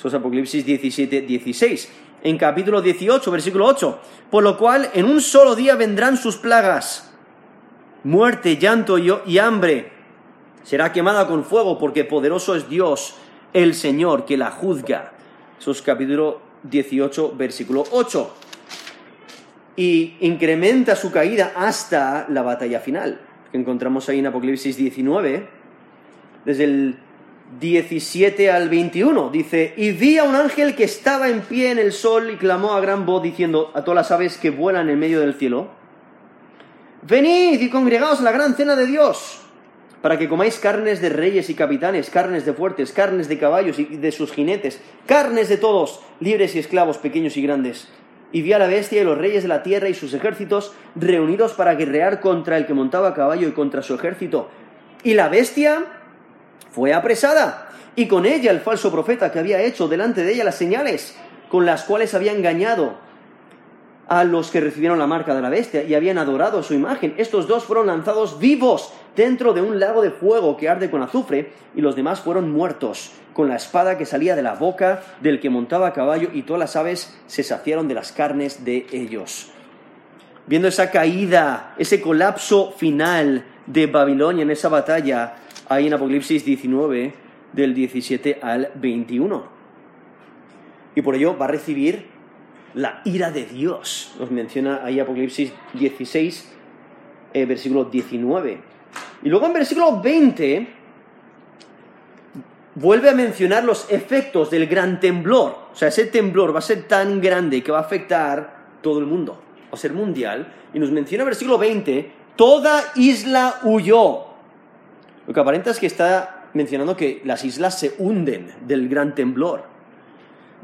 Eso 0.00 0.08
es 0.08 0.14
Apocalipsis 0.14 0.64
17, 0.64 1.20
16. 1.20 1.92
En 2.22 2.38
capítulo 2.38 2.80
18, 2.80 3.30
versículo 3.30 3.66
8. 3.66 3.98
Por 4.30 4.42
lo 4.42 4.56
cual 4.56 4.88
en 4.94 5.04
un 5.04 5.20
solo 5.20 5.54
día 5.54 5.74
vendrán 5.74 6.16
sus 6.16 6.38
plagas. 6.38 7.12
Muerte, 8.04 8.56
llanto 8.56 8.96
y 8.96 9.38
hambre. 9.38 9.92
Será 10.62 10.90
quemada 10.90 11.26
con 11.26 11.44
fuego 11.44 11.78
porque 11.78 12.04
poderoso 12.04 12.54
es 12.54 12.66
Dios, 12.70 13.16
el 13.52 13.74
Señor, 13.74 14.24
que 14.24 14.38
la 14.38 14.50
juzga. 14.50 15.12
Eso 15.58 15.70
es 15.72 15.82
capítulo 15.82 16.40
18, 16.62 17.34
versículo 17.36 17.84
8. 17.90 18.34
Y 19.76 20.16
incrementa 20.20 20.96
su 20.96 21.12
caída 21.12 21.52
hasta 21.54 22.24
la 22.30 22.40
batalla 22.40 22.80
final, 22.80 23.20
que 23.52 23.58
encontramos 23.58 24.08
ahí 24.08 24.20
en 24.20 24.28
Apocalipsis 24.28 24.78
19, 24.78 25.46
desde 26.46 26.64
el 26.64 26.98
17 27.58 28.50
al 28.50 28.68
21. 28.68 29.30
Dice, 29.30 29.74
y 29.76 29.90
vi 29.92 30.18
a 30.18 30.24
un 30.24 30.36
ángel 30.36 30.76
que 30.76 30.84
estaba 30.84 31.28
en 31.28 31.40
pie 31.40 31.70
en 31.70 31.78
el 31.78 31.92
sol 31.92 32.30
y 32.30 32.36
clamó 32.36 32.74
a 32.74 32.80
gran 32.80 33.06
voz 33.06 33.22
diciendo 33.22 33.72
a 33.74 33.82
todas 33.82 33.96
las 33.96 34.10
aves 34.10 34.38
que 34.38 34.50
vuelan 34.50 34.88
en 34.88 34.98
medio 34.98 35.20
del 35.20 35.34
cielo, 35.34 35.68
venid 37.02 37.60
y 37.60 37.70
congregaos 37.70 38.20
a 38.20 38.24
la 38.24 38.32
gran 38.32 38.54
cena 38.54 38.76
de 38.76 38.86
Dios, 38.86 39.40
para 40.00 40.18
que 40.18 40.28
comáis 40.28 40.58
carnes 40.58 41.00
de 41.00 41.08
reyes 41.08 41.50
y 41.50 41.54
capitanes, 41.54 42.08
carnes 42.08 42.46
de 42.46 42.52
fuertes, 42.52 42.92
carnes 42.92 43.28
de 43.28 43.38
caballos 43.38 43.78
y 43.78 43.84
de 43.84 44.12
sus 44.12 44.32
jinetes, 44.32 44.80
carnes 45.06 45.48
de 45.48 45.56
todos, 45.56 46.00
libres 46.20 46.54
y 46.54 46.60
esclavos, 46.60 46.98
pequeños 46.98 47.36
y 47.36 47.42
grandes. 47.42 47.88
Y 48.32 48.42
vi 48.42 48.52
a 48.52 48.60
la 48.60 48.68
bestia 48.68 49.02
y 49.02 49.04
los 49.04 49.18
reyes 49.18 49.42
de 49.42 49.48
la 49.48 49.64
tierra 49.64 49.88
y 49.88 49.94
sus 49.94 50.14
ejércitos 50.14 50.72
reunidos 50.94 51.52
para 51.54 51.74
guerrear 51.74 52.20
contra 52.20 52.56
el 52.56 52.66
que 52.66 52.74
montaba 52.74 53.08
a 53.08 53.14
caballo 53.14 53.48
y 53.48 53.52
contra 53.52 53.82
su 53.82 53.94
ejército. 53.94 54.48
Y 55.02 55.14
la 55.14 55.28
bestia 55.28 55.84
fue 56.70 56.92
apresada, 56.92 57.68
y 57.96 58.06
con 58.06 58.26
ella 58.26 58.50
el 58.50 58.60
falso 58.60 58.90
profeta 58.90 59.32
que 59.32 59.38
había 59.38 59.60
hecho 59.60 59.88
delante 59.88 60.22
de 60.22 60.32
ella 60.32 60.44
las 60.44 60.56
señales 60.56 61.16
con 61.50 61.66
las 61.66 61.82
cuales 61.82 62.14
había 62.14 62.32
engañado 62.32 62.94
a 64.08 64.24
los 64.24 64.50
que 64.50 64.60
recibieron 64.60 64.98
la 64.98 65.06
marca 65.06 65.34
de 65.34 65.42
la 65.42 65.50
bestia 65.50 65.82
y 65.82 65.94
habían 65.94 66.18
adorado 66.18 66.62
su 66.62 66.74
imagen. 66.74 67.14
Estos 67.16 67.46
dos 67.46 67.64
fueron 67.64 67.86
lanzados 67.86 68.38
vivos 68.40 68.92
dentro 69.14 69.52
de 69.52 69.60
un 69.60 69.78
lago 69.78 70.02
de 70.02 70.10
fuego 70.10 70.56
que 70.56 70.68
arde 70.68 70.90
con 70.90 71.02
azufre, 71.02 71.52
y 71.76 71.80
los 71.80 71.94
demás 71.94 72.20
fueron 72.20 72.50
muertos 72.50 73.12
con 73.34 73.48
la 73.48 73.56
espada 73.56 73.98
que 73.98 74.06
salía 74.06 74.34
de 74.34 74.42
la 74.42 74.54
boca 74.54 75.02
del 75.20 75.40
que 75.40 75.50
montaba 75.50 75.88
a 75.88 75.92
caballo, 75.92 76.30
y 76.32 76.42
todas 76.42 76.60
las 76.60 76.76
aves 76.76 77.16
se 77.26 77.42
saciaron 77.42 77.86
de 77.86 77.94
las 77.94 78.12
carnes 78.12 78.64
de 78.64 78.86
ellos. 78.92 79.50
Viendo 80.46 80.68
esa 80.68 80.90
caída, 80.90 81.74
ese 81.78 82.00
colapso 82.00 82.72
final 82.72 83.44
de 83.66 83.86
Babilonia 83.86 84.42
en 84.42 84.50
esa 84.50 84.68
batalla, 84.68 85.34
ahí 85.70 85.86
en 85.86 85.94
Apocalipsis 85.94 86.44
19, 86.44 87.14
del 87.52 87.74
17 87.74 88.40
al 88.42 88.72
21. 88.74 89.44
Y 90.96 91.02
por 91.02 91.14
ello 91.14 91.38
va 91.38 91.46
a 91.46 91.48
recibir 91.48 92.06
la 92.74 93.00
ira 93.04 93.30
de 93.30 93.44
Dios. 93.44 94.14
Nos 94.18 94.32
menciona 94.32 94.80
ahí 94.84 94.98
Apocalipsis 94.98 95.52
16, 95.74 96.52
eh, 97.32 97.46
versículo 97.46 97.84
19. 97.84 98.60
Y 99.22 99.28
luego 99.28 99.46
en 99.46 99.52
versículo 99.52 100.00
20 100.00 100.68
vuelve 102.74 103.10
a 103.10 103.14
mencionar 103.14 103.62
los 103.62 103.90
efectos 103.92 104.50
del 104.50 104.66
gran 104.66 104.98
temblor. 104.98 105.68
O 105.72 105.76
sea, 105.76 105.88
ese 105.88 106.06
temblor 106.06 106.52
va 106.52 106.58
a 106.58 106.62
ser 106.62 106.88
tan 106.88 107.20
grande 107.20 107.62
que 107.62 107.70
va 107.70 107.78
a 107.78 107.82
afectar 107.82 108.78
todo 108.82 108.98
el 108.98 109.06
mundo. 109.06 109.40
Va 109.66 109.74
a 109.74 109.76
ser 109.76 109.92
mundial. 109.92 110.52
Y 110.74 110.80
nos 110.80 110.90
menciona 110.90 111.22
en 111.22 111.26
versículo 111.26 111.58
20, 111.58 112.10
toda 112.34 112.82
isla 112.96 113.60
huyó. 113.62 114.29
Lo 115.30 115.34
que 115.34 115.40
aparenta 115.42 115.70
es 115.70 115.78
que 115.78 115.86
está 115.86 116.48
mencionando 116.54 116.96
que 116.96 117.22
las 117.24 117.44
islas 117.44 117.78
se 117.78 117.94
hunden 117.98 118.52
del 118.66 118.88
gran 118.88 119.14
temblor. 119.14 119.62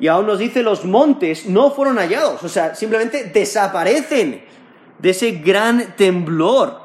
Y 0.00 0.08
aún 0.08 0.26
nos 0.26 0.40
dice 0.40 0.64
los 0.64 0.84
montes 0.84 1.46
no 1.46 1.70
fueron 1.70 1.98
hallados, 1.98 2.42
o 2.42 2.48
sea, 2.48 2.74
simplemente 2.74 3.30
desaparecen 3.32 4.42
de 4.98 5.10
ese 5.10 5.30
gran 5.30 5.94
temblor. 5.94 6.80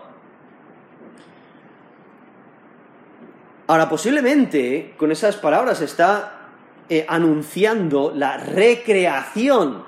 Ahora, 3.65 3.89
posiblemente 3.89 4.93
con 4.95 5.11
esas 5.11 5.37
palabras 5.37 5.81
está 5.81 6.49
eh, 6.87 7.03
anunciando 7.09 8.13
la 8.15 8.37
recreación, 8.37 9.83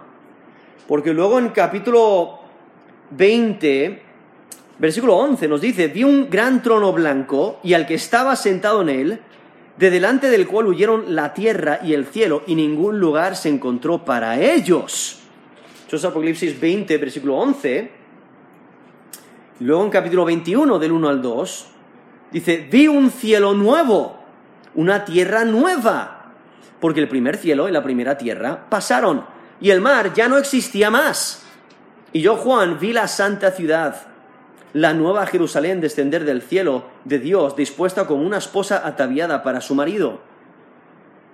porque 0.88 1.14
luego 1.14 1.38
en 1.38 1.50
capítulo 1.50 2.40
20 3.12 4.03
Versículo 4.84 5.16
11 5.16 5.48
nos 5.48 5.62
dice, 5.62 5.88
vi 5.88 6.04
un 6.04 6.30
gran 6.30 6.62
trono 6.62 6.92
blanco 6.92 7.62
y 7.64 7.74
al 7.74 7.88
que 7.88 7.94
estaba 7.94 8.36
sentado 8.36 8.82
en 8.82 8.90
él, 8.90 9.20
de 9.78 9.90
delante 9.90 10.30
del 10.30 10.46
cual 10.46 10.68
huyeron 10.68 11.16
la 11.16 11.34
tierra 11.34 11.80
y 11.82 11.94
el 11.94 12.06
cielo, 12.06 12.44
y 12.48 12.56
ningún 12.56 13.00
lugar 13.00 13.38
se 13.38 13.48
encontró 13.48 14.04
para 14.04 14.42
ellos. 14.42 15.22
Eso 15.88 15.96
es 15.96 16.04
Apocalipsis 16.04 16.60
20, 16.60 16.98
versículo 16.98 17.38
11. 17.38 17.92
Luego 19.62 19.86
en 19.86 19.90
capítulo 19.90 20.26
21, 20.26 20.78
del 20.78 20.92
1 20.92 21.08
al 21.08 21.22
2, 21.22 21.68
dice, 22.34 22.68
vi 22.70 22.90
un 22.90 23.10
cielo 23.10 23.54
nuevo, 23.54 24.20
una 24.76 25.06
tierra 25.06 25.46
nueva, 25.46 26.34
porque 26.82 27.00
el 27.00 27.08
primer 27.08 27.38
cielo 27.38 27.70
y 27.70 27.72
la 27.72 27.84
primera 27.84 28.18
tierra 28.18 28.66
pasaron, 28.70 29.24
y 29.62 29.70
el 29.70 29.80
mar 29.80 30.14
ya 30.14 30.28
no 30.28 30.38
existía 30.38 30.92
más. 30.92 31.46
Y 32.12 32.20
yo, 32.20 32.36
Juan, 32.36 32.80
vi 32.82 32.92
la 32.92 33.08
santa 33.08 33.52
ciudad 33.52 34.13
la 34.74 34.94
nueva 34.94 35.26
Jerusalén 35.28 35.82
descender 35.82 36.26
del 36.26 36.42
cielo 36.42 36.86
de 37.06 37.20
Dios, 37.20 37.56
dispuesta 37.56 38.08
como 38.08 38.24
una 38.24 38.38
esposa 38.38 38.82
ataviada 38.86 39.44
para 39.44 39.62
su 39.62 39.76
marido. 39.76 40.20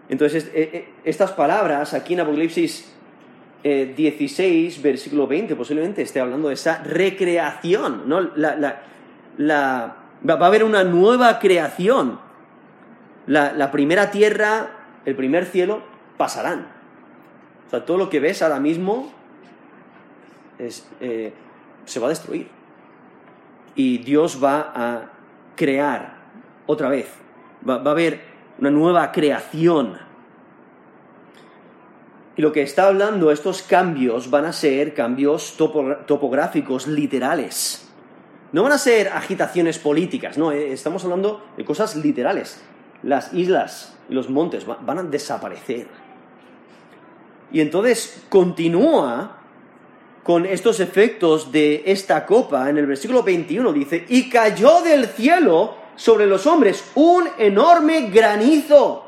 Entonces, 0.10 0.52
eh, 0.54 0.70
eh, 0.74 0.90
estas 1.06 1.32
palabras 1.32 1.94
aquí 1.94 2.14
en 2.14 2.20
Apocalipsis 2.20 2.94
16, 3.64 4.78
eh, 4.78 4.82
versículo 4.82 5.28
20, 5.28 5.56
posiblemente 5.56 6.02
esté 6.02 6.20
hablando 6.20 6.50
de 6.50 6.56
esa 6.56 6.84
recreación, 6.84 8.04
¿no? 8.08 8.22
La, 8.36 8.82
va 10.28 10.34
a 10.34 10.46
haber 10.46 10.64
una 10.64 10.84
nueva 10.84 11.40
creación. 11.40 12.20
La, 13.28 13.72
primera 13.72 14.12
tierra, 14.12 14.72
el 15.06 15.16
primer 15.16 15.46
cielo, 15.46 15.82
pasarán. 16.18 16.68
O 17.68 17.70
sea, 17.70 17.86
todo 17.86 17.98
lo 17.98 18.10
que 18.10 18.20
ves 18.20 18.42
ahora 18.42 18.60
mismo 18.60 19.14
se 20.58 22.00
va 22.00 22.08
a 22.08 22.10
destruir 22.10 22.59
y 23.76 24.00
Dios 24.00 24.44
va 24.44 24.72
a 24.76 25.12
crear 25.56 26.18
otra 26.66 26.90
vez. 26.90 27.08
Va, 27.68 27.76
a 27.76 27.92
haber 27.92 28.22
una 28.60 28.72
nueva 28.72 29.12
creación. 29.12 29.98
Y 32.36 32.42
lo 32.42 32.52
que 32.52 32.62
está 32.62 32.88
hablando, 32.88 33.32
estos 33.32 33.64
cambios 33.64 34.30
van 34.30 34.46
a 34.46 34.54
ser 34.54 34.94
cambios 34.94 35.58
topográficos 35.58 36.88
literales. 36.88 37.90
No 38.52 38.64
van 38.64 38.72
a 38.72 38.78
ser 38.78 39.10
agitaciones 39.10 39.78
políticas, 39.78 40.38
no, 40.38 40.52
eh, 40.52 40.72
estamos 40.72 41.04
hablando 41.04 41.46
de 41.58 41.66
cosas 41.66 41.96
literales. 41.96 42.62
Las 43.04 43.34
islas 43.34 43.98
y 44.10 44.14
los 44.14 44.30
montes 44.30 44.66
van 44.66 44.98
a 44.98 45.04
desaparecer. 45.04 45.88
Y 47.52 47.62
entonces 47.62 48.26
continúa 48.30 49.39
con 50.30 50.46
estos 50.46 50.80
efectos 50.80 51.52
de 51.52 51.82
esta 51.88 52.24
copa, 52.24 52.70
en 52.70 52.78
el 52.78 52.86
versículo 52.86 53.24
21 53.24 53.74
dice, 53.74 54.06
y 54.10 54.30
cayó 54.30 54.84
del 54.84 55.08
cielo 55.08 55.74
sobre 55.96 56.28
los 56.28 56.46
hombres 56.46 56.92
un 56.94 57.24
enorme 57.40 58.12
granizo, 58.12 59.06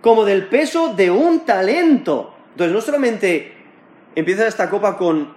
como 0.00 0.24
del 0.24 0.46
peso 0.46 0.94
de 0.94 1.10
un 1.10 1.40
talento. 1.40 2.32
Entonces, 2.52 2.74
no 2.74 2.80
solamente 2.80 3.52
empieza 4.14 4.46
esta 4.46 4.70
copa 4.70 4.96
con, 4.96 5.34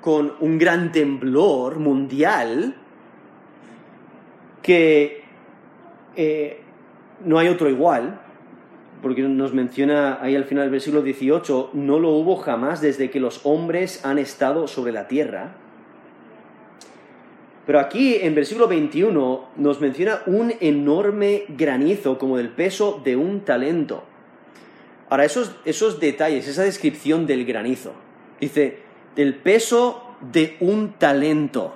con 0.00 0.32
un 0.40 0.56
gran 0.56 0.90
temblor 0.90 1.78
mundial, 1.78 2.76
que 4.62 5.22
eh, 6.16 6.62
no 7.26 7.38
hay 7.38 7.48
otro 7.48 7.68
igual, 7.68 8.22
porque 9.04 9.20
nos 9.20 9.52
menciona 9.52 10.18
ahí 10.22 10.34
al 10.34 10.46
final 10.46 10.64
del 10.64 10.70
versículo 10.70 11.02
18, 11.02 11.72
no 11.74 11.98
lo 11.98 12.12
hubo 12.12 12.36
jamás 12.36 12.80
desde 12.80 13.10
que 13.10 13.20
los 13.20 13.42
hombres 13.44 14.02
han 14.02 14.18
estado 14.18 14.66
sobre 14.66 14.92
la 14.92 15.08
tierra. 15.08 15.56
Pero 17.66 17.80
aquí 17.80 18.16
en 18.22 18.34
versículo 18.34 18.66
21 18.66 19.48
nos 19.56 19.78
menciona 19.82 20.22
un 20.24 20.54
enorme 20.58 21.44
granizo 21.48 22.16
como 22.16 22.38
del 22.38 22.48
peso 22.48 23.02
de 23.04 23.14
un 23.14 23.42
talento. 23.42 24.04
Ahora, 25.10 25.26
esos, 25.26 25.54
esos 25.66 26.00
detalles, 26.00 26.48
esa 26.48 26.62
descripción 26.62 27.26
del 27.26 27.44
granizo, 27.44 27.92
dice, 28.40 28.78
del 29.16 29.34
peso 29.34 30.16
de 30.32 30.56
un 30.60 30.94
talento. 30.94 31.74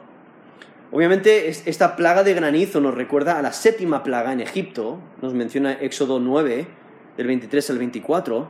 Obviamente 0.91 1.49
esta 1.49 1.95
plaga 1.95 2.25
de 2.25 2.33
granizo 2.33 2.81
nos 2.81 2.95
recuerda 2.95 3.39
a 3.39 3.43
la 3.43 3.53
séptima 3.53 4.03
plaga 4.03 4.33
en 4.33 4.41
Egipto, 4.41 4.99
nos 5.21 5.35
menciona 5.35 5.75
Éxodo 5.75 6.21
9, 6.21 6.78
del 7.19 7.27
23 7.27 7.71
al 7.71 7.79
24, 7.79 8.49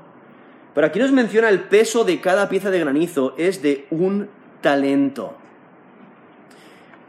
pero 0.75 0.87
aquí 0.87 1.01
nos 1.01 1.11
menciona 1.11 1.49
el 1.49 1.61
peso 1.61 2.05
de 2.05 2.21
cada 2.21 2.49
pieza 2.49 2.71
de 2.71 2.79
granizo 2.79 3.35
es 3.37 3.63
de 3.63 3.87
un 3.91 4.29
talento. 4.61 5.35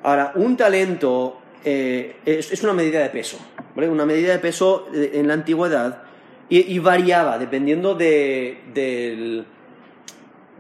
Ahora, 0.02 0.32
un 0.36 0.56
talento 0.56 1.40
eh, 1.64 2.16
es, 2.26 2.64
una 2.64 2.74
medida 2.74 3.02
de 3.02 3.10
peso, 3.10 3.38
¿vale? 3.76 3.90
Una 3.90 4.06
medida 4.06 4.32
de 4.32 4.40
peso 4.40 4.88
en 4.94 5.28
la 5.28 5.34
antigüedad 5.34 6.04
y, 6.48 6.80
variaba 6.80 7.38
dependiendo 7.38 7.94
del, 7.94 9.46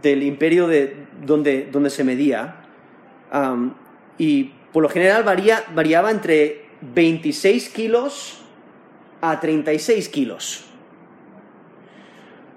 imperio 0.04 0.68
de 0.68 1.08
donde, 1.26 1.70
donde 1.72 1.89
se 1.89 2.04
medía. 2.04 2.66
y 4.18 4.52
por 4.74 4.84
lo 4.84 4.89
general 4.89 5.24
variaba 5.24 6.12
entre 6.12 6.66
26 6.82 7.70
kilos 7.70 8.41
a 9.22 9.39
36 9.39 10.10
kilos. 10.10 10.68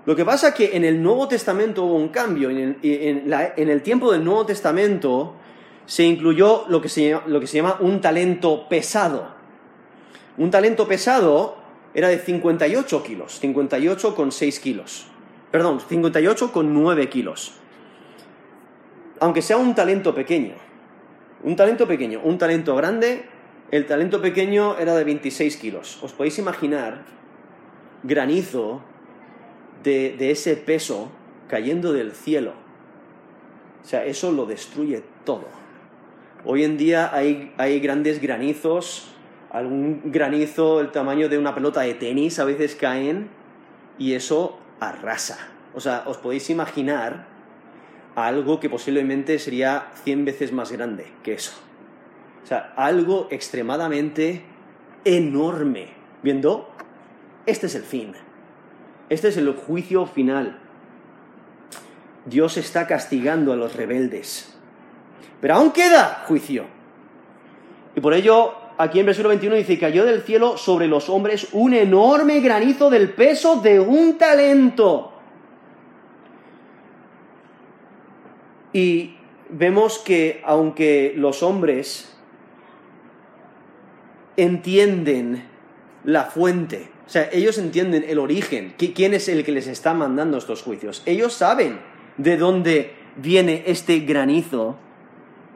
Lo 0.05 0.17
que 0.17 0.25
pasa 0.25 0.49
es 0.49 0.55
que 0.55 0.77
en 0.77 0.85
el 0.85 1.01
Nuevo 1.01 1.29
Testamento 1.29 1.85
hubo 1.85 1.95
un 1.95 2.09
cambio. 2.09 2.51
En 2.51 2.79
el, 2.83 3.83
tiempo 3.83 4.11
del 4.13 4.25
Nuevo 4.25 4.45
Testamento 4.45 5.35
se 5.87 6.05
incluyó 6.05 6.65
lo 6.69 6.81
que 6.81 6.89
se, 6.89 7.09
llama, 7.09 7.25
lo 7.27 7.39
que 7.39 7.47
se 7.47 7.59
llama 7.59 7.77
un 7.81 8.01
talento 8.01 8.69
pesado. 8.69 9.29
Un 10.39 10.51
talento 10.51 10.89
pesado 10.89 11.57
era 11.95 12.09
de 12.09 12.19
58 12.19 13.03
kilos, 13.03 13.39
58 13.39 14.15
con 14.15 14.33
6 14.33 14.61
kilos. 14.61 15.07
Perdón, 15.53 15.81
58 15.87 16.51
con 16.51 16.75
9 16.75 17.09
kilos. 17.09 17.53
Aunque 19.21 19.43
sea 19.43 19.57
un 19.57 19.75
talento 19.75 20.15
pequeño. 20.15 20.55
Un 21.45 21.55
talento 21.55 21.87
pequeño, 21.87 22.21
un 22.25 22.39
talento 22.39 22.75
grande, 22.75 23.27
el 23.71 23.87
talento 23.87 24.21
pequeño 24.21 24.79
era 24.79 24.95
de 24.95 25.05
26 25.05 25.57
kilos. 25.57 26.03
¿Os 26.03 26.13
podéis 26.13 26.39
imaginar 26.39 27.03
granizo 28.03 28.83
de, 29.83 30.31
ese 30.31 30.57
peso 30.57 31.11
cayendo 31.49 31.93
del 31.93 32.13
cielo. 32.13 32.53
O 33.83 33.87
sea, 33.87 34.05
eso 34.05 34.33
lo 34.33 34.47
destruye 34.47 35.03
todo. 35.25 35.47
Hoy 36.45 36.65
en 36.65 36.77
día 36.77 37.15
hay, 37.15 37.53
hay 37.57 37.81
grandes 37.81 38.21
granizos, 38.21 39.09
algún 39.51 40.03
granizo 40.07 40.81
el 40.81 40.91
tamaño 40.91 41.29
de 41.29 41.39
una 41.39 41.55
pelota 41.55 41.83
de 41.83 41.95
tenis 41.95 42.39
a 42.39 42.45
veces 42.45 42.75
caen 42.75 43.29
y 43.99 44.15
eso 44.15 44.59
arrasa. 44.81 45.39
O 45.75 45.81
sea, 45.81 46.05
os 46.07 46.19
podéis 46.19 46.51
imaginar 46.51 47.27
algo 48.15 48.61
que 48.61 48.69
posiblemente 48.69 49.39
sería 49.39 49.91
100 50.05 50.25
veces 50.25 50.53
más 50.53 50.73
grande 50.73 51.07
que 51.23 51.35
eso. 51.35 51.53
O 52.43 52.47
sea, 52.47 52.73
algo 52.77 53.29
extremadamente 53.31 54.43
enorme. 55.05 55.89
Viendo, 56.23 56.69
este 57.47 57.67
es 57.67 57.75
el 57.75 57.83
fin. 57.83 58.15
Este 59.09 59.29
es 59.29 59.37
el 59.37 59.53
juicio 59.55 60.07
final. 60.07 60.59
Dios 62.25 62.57
está 62.57 62.87
castigando 62.87 63.53
a 63.53 63.57
los 63.57 63.75
rebeldes. 63.75 64.55
Pero 65.41 65.55
aún 65.55 65.73
queda 65.73 66.25
juicio. 66.27 66.65
Y 67.97 68.01
por 68.01 68.15
ello, 68.15 68.55
aquí 68.79 69.01
en 69.01 69.07
versículo 69.07 69.31
21 69.31 69.57
dice, 69.57 69.79
cayó 69.79 70.05
del 70.05 70.23
cielo 70.23 70.57
sobre 70.57 70.87
los 70.87 71.09
hombres 71.09 71.49
un 71.53 71.75
enorme 71.75 72.41
granizo 72.41 72.91
del 72.91 73.11
peso 73.11 73.61
de 73.61 73.81
un 73.81 74.17
talento. 74.19 75.13
Y 78.73 79.17
vemos 79.51 79.99
que 79.99 80.41
aunque 80.45 81.13
los 81.17 81.43
hombres 81.43 82.17
entienden 84.37 85.45
la 86.05 86.25
fuente, 86.25 86.92
o 87.07 87.11
sea, 87.11 87.29
ellos 87.33 87.59
entienden 87.59 88.05
el 88.09 88.19
origen, 88.19 88.75
quién 88.77 89.15
es 89.15 89.29
el 89.29 89.45
que 89.45 89.53
les 89.53 89.67
está 89.67 89.93
mandando 89.93 90.39
estos 90.39 90.63
juicios. 90.63 91.03
Ellos 91.05 91.33
saben 91.33 91.81
de 92.17 92.37
dónde 92.37 92.95
viene 93.17 93.65
este 93.67 94.01
granizo. 94.01 94.77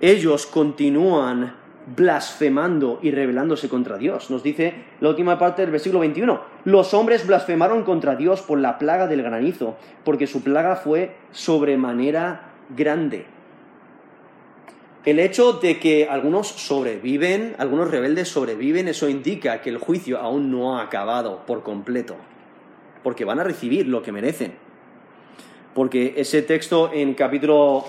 Ellos 0.00 0.46
continúan 0.46 1.54
blasfemando 1.94 2.98
y 3.00 3.12
rebelándose 3.12 3.68
contra 3.68 3.96
Dios. 3.96 4.30
Nos 4.30 4.42
dice 4.42 4.74
la 5.00 5.08
última 5.08 5.38
parte 5.38 5.62
del 5.62 5.70
versículo 5.70 6.00
21. 6.00 6.40
Los 6.64 6.92
hombres 6.94 7.26
blasfemaron 7.26 7.84
contra 7.84 8.16
Dios 8.16 8.42
por 8.42 8.58
la 8.58 8.76
plaga 8.78 9.06
del 9.06 9.22
granizo, 9.22 9.76
porque 10.04 10.26
su 10.26 10.42
plaga 10.42 10.76
fue 10.76 11.14
sobremanera 11.30 12.54
grande. 12.76 13.35
El 15.06 15.20
hecho 15.20 15.52
de 15.52 15.78
que 15.78 16.08
algunos 16.10 16.48
sobreviven, 16.48 17.54
algunos 17.58 17.92
rebeldes 17.92 18.28
sobreviven, 18.28 18.88
eso 18.88 19.08
indica 19.08 19.62
que 19.62 19.70
el 19.70 19.78
juicio 19.78 20.18
aún 20.18 20.50
no 20.50 20.76
ha 20.76 20.82
acabado 20.82 21.46
por 21.46 21.62
completo, 21.62 22.16
porque 23.04 23.24
van 23.24 23.38
a 23.38 23.44
recibir 23.44 23.86
lo 23.86 24.02
que 24.02 24.10
merecen. 24.10 24.54
Porque 25.74 26.14
ese 26.16 26.42
texto 26.42 26.90
en 26.92 27.14
capítulo 27.14 27.84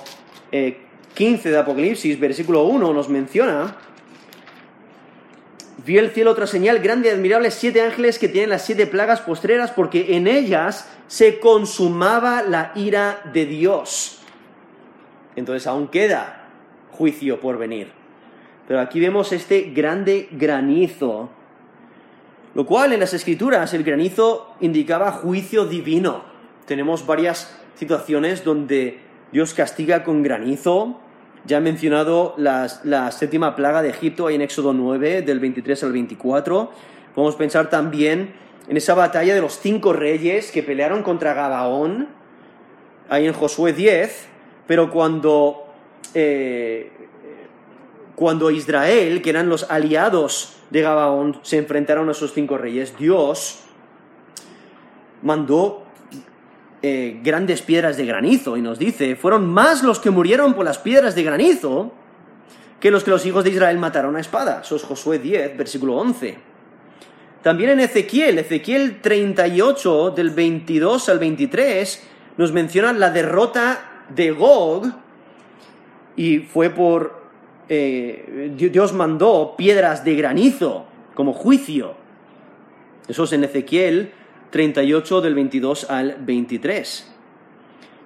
15 0.52 1.50
eh, 1.50 1.52
de 1.52 1.58
Apocalipsis, 1.58 2.20
versículo 2.20 2.66
1, 2.66 2.94
nos 2.94 3.10
menciona, 3.10 3.76
vi 5.84 5.98
el 5.98 6.12
cielo 6.12 6.30
otra 6.30 6.46
señal 6.46 6.78
grande 6.78 7.10
y 7.10 7.14
admirable, 7.14 7.50
siete 7.50 7.82
ángeles 7.82 8.20
que 8.20 8.30
tienen 8.30 8.52
las 8.52 8.64
siete 8.64 8.86
plagas 8.86 9.22
postreras, 9.22 9.72
porque 9.72 10.18
en 10.18 10.28
ellas 10.28 10.88
se 11.08 11.40
consumaba 11.40 12.44
la 12.44 12.74
ira 12.76 13.22
de 13.34 13.48
Dios. 13.48 14.20
Entonces 15.36 15.66
aún 15.66 15.88
queda 15.88 16.37
juicio 16.98 17.40
por 17.40 17.58
venir. 17.58 17.92
Pero 18.68 18.82
aquí 18.82 19.00
vemos 19.00 19.32
este 19.32 19.72
grande 19.74 20.28
granizo, 20.32 21.30
lo 22.54 22.66
cual 22.66 22.94
en 22.94 23.00
las 23.00 23.14
escrituras 23.14 23.74
el 23.74 23.84
granizo 23.84 24.56
indicaba 24.60 25.12
juicio 25.12 25.66
divino. 25.66 26.24
Tenemos 26.66 27.06
varias 27.06 27.58
situaciones 27.76 28.44
donde 28.44 29.00
Dios 29.32 29.54
castiga 29.54 30.04
con 30.04 30.24
granizo. 30.24 31.00
Ya 31.46 31.60
he 31.60 31.62
mencionado 31.62 32.34
la 32.38 33.12
séptima 33.12 33.56
plaga 33.56 33.82
de 33.82 33.90
Egipto 33.90 34.28
ahí 34.28 34.36
en 34.36 34.42
Éxodo 34.42 34.74
9, 34.74 35.22
del 35.22 35.40
23 35.40 35.84
al 35.84 35.92
24. 35.94 36.72
Podemos 37.16 37.36
pensar 37.36 37.70
también 37.70 38.34
en 38.68 38.76
esa 38.76 38.96
batalla 38.96 39.34
de 39.34 39.42
los 39.42 39.60
cinco 39.60 39.94
reyes 39.94 40.52
que 40.52 40.62
pelearon 40.62 41.04
contra 41.04 41.34
Gabaón, 41.34 42.10
ahí 43.08 43.26
en 43.26 43.34
Josué 43.34 43.72
10, 43.72 44.28
pero 44.68 44.92
cuando 44.92 45.67
eh, 46.14 46.92
cuando 48.16 48.50
Israel, 48.50 49.22
que 49.22 49.30
eran 49.30 49.50
los 49.50 49.70
aliados 49.70 50.58
de 50.70 50.82
Gabaón, 50.82 51.40
se 51.44 51.58
enfrentaron 51.58 52.10
a 52.10 52.14
esos 52.14 52.34
cinco 52.34 52.58
reyes, 52.58 52.98
Dios 52.98 53.60
mandó 55.22 55.84
eh, 56.82 57.20
grandes 57.24 57.62
piedras 57.62 57.98
de 57.98 58.06
granizo 58.06 58.58
y 58.58 58.62
nos 58.62 58.80
dice, 58.80 59.16
fueron 59.16 59.48
más 59.48 59.84
los 59.84 60.00
que 60.00 60.10
murieron 60.10 60.54
por 60.54 60.66
las 60.66 60.78
piedras 60.78 61.16
de 61.16 61.24
granizo 61.24 61.92
que 62.80 62.92
los 62.92 63.04
que 63.04 63.12
los 63.12 63.26
hijos 63.26 63.44
de 63.44 63.50
Israel 63.52 63.78
mataron 63.80 64.16
a 64.16 64.20
espada. 64.20 64.62
Eso 64.64 64.76
es 64.76 64.84
Josué 64.84 65.20
10, 65.20 65.58
versículo 65.58 65.96
11. 65.96 66.38
También 67.42 67.72
en 67.72 67.80
Ezequiel, 67.80 68.40
Ezequiel 68.40 69.02
38, 69.02 70.12
del 70.12 70.32
22 70.32 71.10
al 71.10 71.20
23, 71.20 72.04
nos 72.38 72.52
menciona 72.52 72.94
la 72.94 73.10
derrota 73.10 74.06
de 74.10 74.32
Gog, 74.32 74.92
y 76.18 76.40
fue 76.40 76.70
por... 76.70 77.26
Eh, 77.70 78.54
Dios 78.56 78.94
mandó 78.94 79.56
piedras 79.58 80.04
de 80.04 80.16
granizo 80.16 80.86
como 81.16 81.32
juicio. 81.32 81.96
Eso 83.08 83.24
es 83.24 83.34
en 83.34 83.44
Ezequiel 83.44 84.12
38 84.50 85.22
del 85.22 85.36
22 85.36 85.90
al 85.90 86.18
23. 86.20 87.14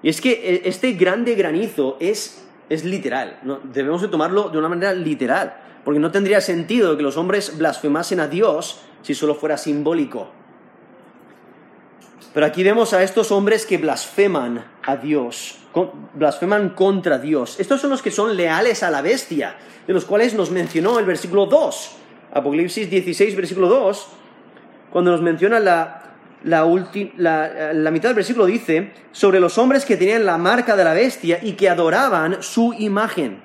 Y 0.04 0.10
es 0.10 0.22
que 0.22 0.32
eh, 0.32 0.62
este 0.66 0.94
grande 0.94 1.36
granizo 1.36 1.98
es, 2.00 2.48
es 2.70 2.84
literal, 2.84 3.40
debemos 3.72 4.02
de 4.02 4.08
tomarlo 4.08 4.50
de 4.50 4.58
una 4.58 4.70
manera 4.70 4.94
literal, 4.94 5.56
porque 5.84 6.00
no 6.00 6.12
tendría 6.12 6.42
sentido 6.42 6.98
que 6.98 7.04
los 7.04 7.18
hombres 7.18 7.58
blasfemasen 7.58 8.20
a 8.20 8.28
Dios 8.28 8.82
si 9.02 9.14
solo 9.14 9.36
fuera 9.36 9.58
simbólico. 9.58 10.30
Pero 12.34 12.46
aquí 12.46 12.64
vemos 12.64 12.94
a 12.94 13.04
estos 13.04 13.32
hombres 13.32 13.66
que 13.66 13.78
blasfeman 13.78 14.64
a 14.84 14.98
Dios, 14.98 15.58
blasfeman 16.14 16.70
contra 16.70 17.18
Dios. 17.18 17.60
Estos 17.60 17.82
son 17.82 17.92
los 17.92 18.02
que 18.02 18.12
son 18.12 18.36
leales 18.36 18.84
a 18.84 18.90
la 18.92 19.02
bestia, 19.02 19.56
de 19.86 19.94
los 19.94 20.06
cuales 20.06 20.34
nos 20.34 20.52
mencionó 20.52 21.00
el 21.00 21.06
versículo 21.06 21.46
2, 21.46 21.92
Apocalipsis 22.34 22.90
16, 22.90 23.36
versículo 23.36 23.68
2, 23.68 24.08
cuando 24.92 25.12
nos 25.12 25.22
menciona 25.22 25.60
la, 25.60 26.04
la, 26.44 26.66
la, 27.74 27.92
mitad 27.92 28.10
del 28.10 28.16
versículo 28.16 28.46
dice, 28.46 28.92
sobre 29.12 29.40
los 29.40 29.58
hombres 29.58 29.86
que 29.86 29.98
tenían 29.98 30.26
la 30.26 30.38
marca 30.38 30.76
de 30.76 30.84
la 30.84 30.94
bestia 30.94 31.40
y 31.42 31.54
que 31.54 31.70
adoraban 31.70 32.42
su 32.42 32.74
imagen. 32.74 33.42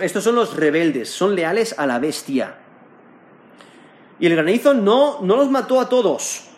estos 0.00 0.24
son 0.24 0.34
los 0.34 0.56
rebeldes, 0.56 1.08
son 1.08 1.34
leales 1.34 1.74
a 1.78 1.86
la 1.86 1.98
bestia. 1.98 2.56
Y 4.18 4.26
el 4.26 4.36
granizo 4.36 4.74
no, 4.74 5.20
no 5.22 5.36
los 5.36 5.50
mató 5.50 5.80
a 5.80 5.88
todos, 5.88 6.48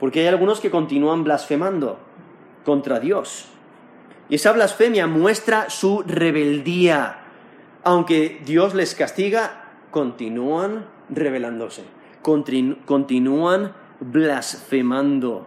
Porque 0.00 0.20
hay 0.20 0.26
algunos 0.26 0.60
que 0.60 0.70
continúan 0.70 1.22
blasfemando 1.24 1.98
contra 2.66 2.98
Dios. 2.98 3.46
Y 4.28 4.34
esa 4.34 4.50
blasfemia 4.50 5.06
muestra 5.06 5.70
su 5.70 6.02
rebeldía. 6.02 7.20
Aunque 7.84 8.42
Dios 8.44 8.74
les 8.74 8.96
castiga, 8.96 9.70
continúan 9.92 10.84
rebelándose, 11.08 11.84
continúan 12.22 13.72
blasfemando. 14.00 15.46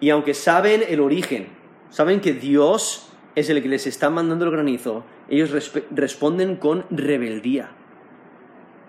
Y 0.00 0.08
aunque 0.08 0.32
saben 0.32 0.82
el 0.88 1.00
origen, 1.00 1.48
saben 1.90 2.22
que 2.22 2.32
Dios 2.32 3.12
es 3.34 3.50
el 3.50 3.62
que 3.62 3.68
les 3.68 3.86
está 3.86 4.08
mandando 4.08 4.46
el 4.46 4.52
granizo, 4.52 5.04
ellos 5.28 5.50
responden 5.90 6.56
con 6.56 6.86
rebeldía. 6.88 7.68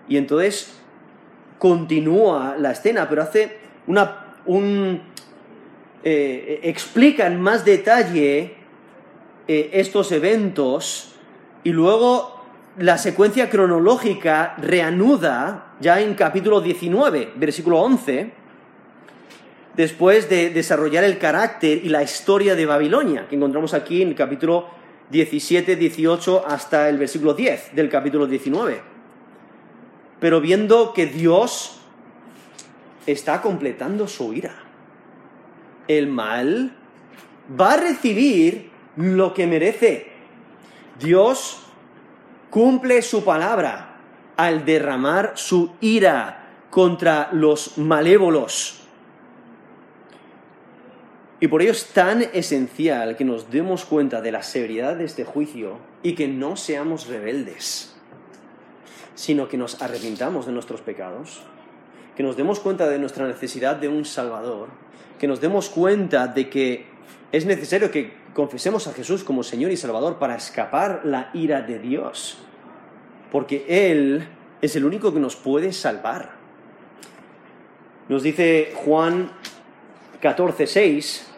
Y 0.08 0.16
entonces 0.16 0.80
continúa 1.58 2.56
la 2.56 2.70
escena, 2.70 3.06
pero 3.06 3.20
hace 3.20 3.58
una, 3.86 4.36
un, 4.46 5.02
eh, 6.04 6.60
explica 6.62 7.26
en 7.26 7.40
más 7.40 7.64
detalle 7.64 8.54
eh, 9.48 9.70
estos 9.72 10.12
eventos 10.12 11.14
y 11.64 11.70
luego 11.70 12.38
la 12.78 12.98
secuencia 12.98 13.50
cronológica 13.50 14.54
reanuda 14.58 15.74
ya 15.80 16.00
en 16.00 16.14
capítulo 16.14 16.60
19, 16.60 17.32
versículo 17.36 17.80
11, 17.80 18.30
después 19.74 20.28
de 20.28 20.50
desarrollar 20.50 21.02
el 21.04 21.18
carácter 21.18 21.84
y 21.84 21.88
la 21.88 22.02
historia 22.02 22.54
de 22.54 22.66
Babilonia, 22.66 23.26
que 23.28 23.36
encontramos 23.36 23.74
aquí 23.74 24.02
en 24.02 24.08
el 24.08 24.14
capítulo 24.14 24.68
17, 25.10 25.76
18 25.76 26.44
hasta 26.46 26.88
el 26.88 26.98
versículo 26.98 27.34
10 27.34 27.74
del 27.74 27.88
capítulo 27.88 28.26
19. 28.26 28.80
Pero 30.20 30.40
viendo 30.40 30.92
que 30.92 31.06
Dios 31.06 31.80
está 33.06 33.40
completando 33.40 34.06
su 34.06 34.34
ira, 34.34 34.67
el 35.88 36.06
mal 36.06 36.76
va 37.58 37.72
a 37.72 37.76
recibir 37.78 38.70
lo 38.96 39.34
que 39.34 39.46
merece. 39.46 40.12
Dios 40.98 41.62
cumple 42.50 43.02
su 43.02 43.24
palabra 43.24 43.96
al 44.36 44.64
derramar 44.64 45.32
su 45.34 45.72
ira 45.80 46.66
contra 46.70 47.30
los 47.32 47.78
malévolos. 47.78 48.82
Y 51.40 51.48
por 51.48 51.62
ello 51.62 51.70
es 51.70 51.86
tan 51.86 52.22
esencial 52.22 53.16
que 53.16 53.24
nos 53.24 53.50
demos 53.50 53.84
cuenta 53.84 54.20
de 54.20 54.32
la 54.32 54.42
severidad 54.42 54.96
de 54.96 55.04
este 55.04 55.24
juicio 55.24 55.78
y 56.02 56.14
que 56.14 56.26
no 56.26 56.56
seamos 56.56 57.06
rebeldes, 57.06 57.96
sino 59.14 59.48
que 59.48 59.56
nos 59.56 59.80
arrepintamos 59.80 60.46
de 60.46 60.52
nuestros 60.52 60.80
pecados, 60.80 61.42
que 62.18 62.24
nos 62.24 62.36
demos 62.36 62.58
cuenta 62.58 62.88
de 62.88 62.98
nuestra 62.98 63.28
necesidad 63.28 63.76
de 63.76 63.86
un 63.86 64.04
Salvador, 64.04 64.70
que 65.20 65.28
nos 65.28 65.40
demos 65.40 65.68
cuenta 65.68 66.26
de 66.26 66.50
que 66.50 66.84
es 67.30 67.46
necesario 67.46 67.92
que 67.92 68.12
confesemos 68.34 68.88
a 68.88 68.92
Jesús 68.92 69.22
como 69.22 69.44
Señor 69.44 69.70
y 69.70 69.76
Salvador 69.76 70.18
para 70.18 70.34
escapar 70.34 71.02
la 71.04 71.30
ira 71.32 71.62
de 71.62 71.78
Dios, 71.78 72.38
porque 73.30 73.64
Él 73.68 74.26
es 74.60 74.74
el 74.74 74.84
único 74.84 75.14
que 75.14 75.20
nos 75.20 75.36
puede 75.36 75.72
salvar. 75.72 76.32
Nos 78.08 78.24
dice 78.24 78.72
Juan 78.74 79.30
14, 80.20 80.66
6, 80.66 81.30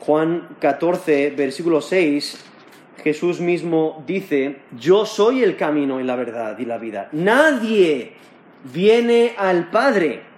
Juan 0.00 0.56
14, 0.58 1.34
versículo 1.36 1.82
6, 1.82 2.46
Jesús 3.04 3.40
mismo 3.40 4.02
dice, 4.06 4.62
yo 4.80 5.04
soy 5.04 5.42
el 5.42 5.58
camino 5.58 6.00
y 6.00 6.04
la 6.04 6.16
verdad 6.16 6.58
y 6.58 6.64
la 6.64 6.78
vida. 6.78 7.10
Nadie 7.12 8.16
viene 8.64 9.34
al 9.36 9.70
Padre 9.70 10.28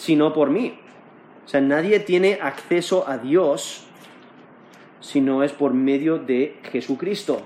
sino 0.00 0.32
por 0.32 0.48
mí. 0.50 0.78
O 1.44 1.48
sea, 1.48 1.60
nadie 1.60 2.00
tiene 2.00 2.38
acceso 2.40 3.06
a 3.06 3.18
Dios 3.18 3.84
si 5.00 5.20
no 5.20 5.42
es 5.42 5.52
por 5.52 5.74
medio 5.74 6.18
de 6.18 6.56
Jesucristo. 6.72 7.42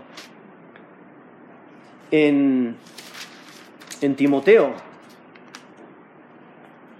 En, 2.10 2.76
Timoteo, 4.16 4.72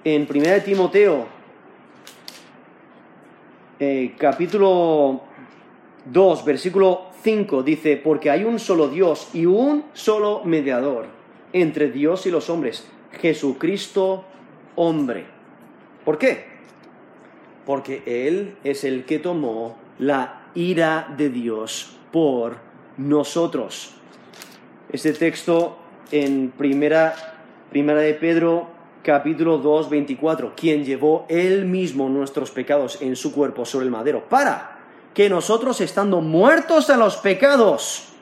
en 0.03 0.26
1 0.28 0.62
Timoteo, 0.64 1.26
eh, 3.78 4.14
capítulo 4.18 5.20
2, 6.07 6.45
versículo 6.45 7.11
5, 7.22 7.62
dice, 7.62 7.97
porque 7.97 8.30
hay 8.30 8.42
un 8.42 8.59
solo 8.59 8.88
Dios 8.88 9.28
y 9.34 9.47
un 9.47 9.84
solo 9.92 10.42
mediador 10.45 11.24
entre 11.55 11.90
Dios 11.90 12.26
y 12.26 12.30
los 12.30 12.50
hombres, 12.50 12.84
Jesucristo 13.12 14.24
hombre. 14.74 15.24
¿Por 16.05 16.18
qué? 16.18 16.44
Porque 17.64 18.02
Él 18.05 18.57
es 18.64 18.84
el 18.84 19.05
que 19.07 19.18
tomó 19.18 19.78
la 19.98 20.48
ira 20.55 21.14
de 21.16 21.30
Dios 21.30 21.96
por 22.12 22.57
nosotros. 22.98 23.94
Este 24.92 25.12
texto 25.12 25.78
en 26.11 26.52
primera, 26.57 27.14
primera 27.70 28.00
de 28.00 28.14
Pedro 28.14 28.68
capítulo 29.05 29.59
2, 29.59 29.90
24, 29.90 30.55
quien 30.57 30.84
llevó 30.84 31.26
él 31.28 31.66
mismo 31.66 32.09
nuestros 32.09 32.50
pecados 32.50 33.00
en 33.00 33.16
su 33.16 33.32
cuerpo 33.32 33.64
sobre 33.64 33.84
el 33.84 33.90
madero, 33.90 34.24
para 34.28 34.78
que 35.12 35.28
nosotros, 35.28 35.80
estando 35.80 36.20
muertos 36.20 36.90
a 36.90 36.96
los 36.96 37.18
pecados, 37.18 38.14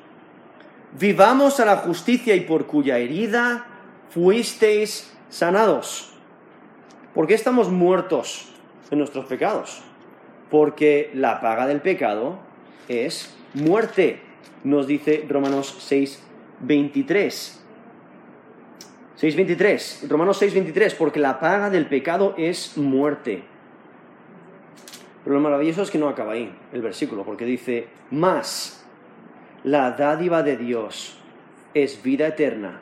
vivamos 0.99 1.61
a 1.61 1.65
la 1.65 1.77
justicia 1.79 2.35
y 2.35 2.41
por 2.41 2.67
cuya 2.67 2.99
herida 2.99 3.67
fuisteis 4.11 5.13
sanados. 5.29 6.13
¿Por 7.15 7.27
qué 7.27 7.35
estamos 7.35 7.71
muertos 7.71 8.49
en 8.91 8.99
nuestros 8.99 9.27
pecados? 9.27 9.83
Porque 10.51 11.11
la 11.15 11.41
paga 11.41 11.67
del 11.67 11.81
pecado 11.81 12.39
es 12.89 13.35
muerte, 13.55 14.21
nos 14.65 14.87
dice 14.87 15.25
Romanos 15.29 15.77
6, 15.81 16.23
23. 16.61 17.59
6.23, 19.21 20.09
Romanos 20.09 20.43
6.23, 20.43 20.97
porque 20.97 21.21
la 21.21 21.39
paga 21.39 21.71
del 21.71 21.87
pecado 21.87 22.35
es 22.37 22.77
muerte. 22.77 23.45
Pero 25.23 25.37
lo 25.37 25.41
maravilloso 25.41 25.83
es 25.83 25.91
que 25.91 25.99
no 25.99 26.09
acaba 26.09 26.33
ahí 26.33 26.53
el 26.73 26.83
versículo, 26.83 27.25
porque 27.25 27.45
dice, 27.45 27.87
más 28.11 28.82
la 29.65 29.93
dádiva 29.93 30.43
de 30.43 30.57
Dios 30.57 31.17
es 31.75 32.03
vida 32.03 32.27
eterna 32.27 32.81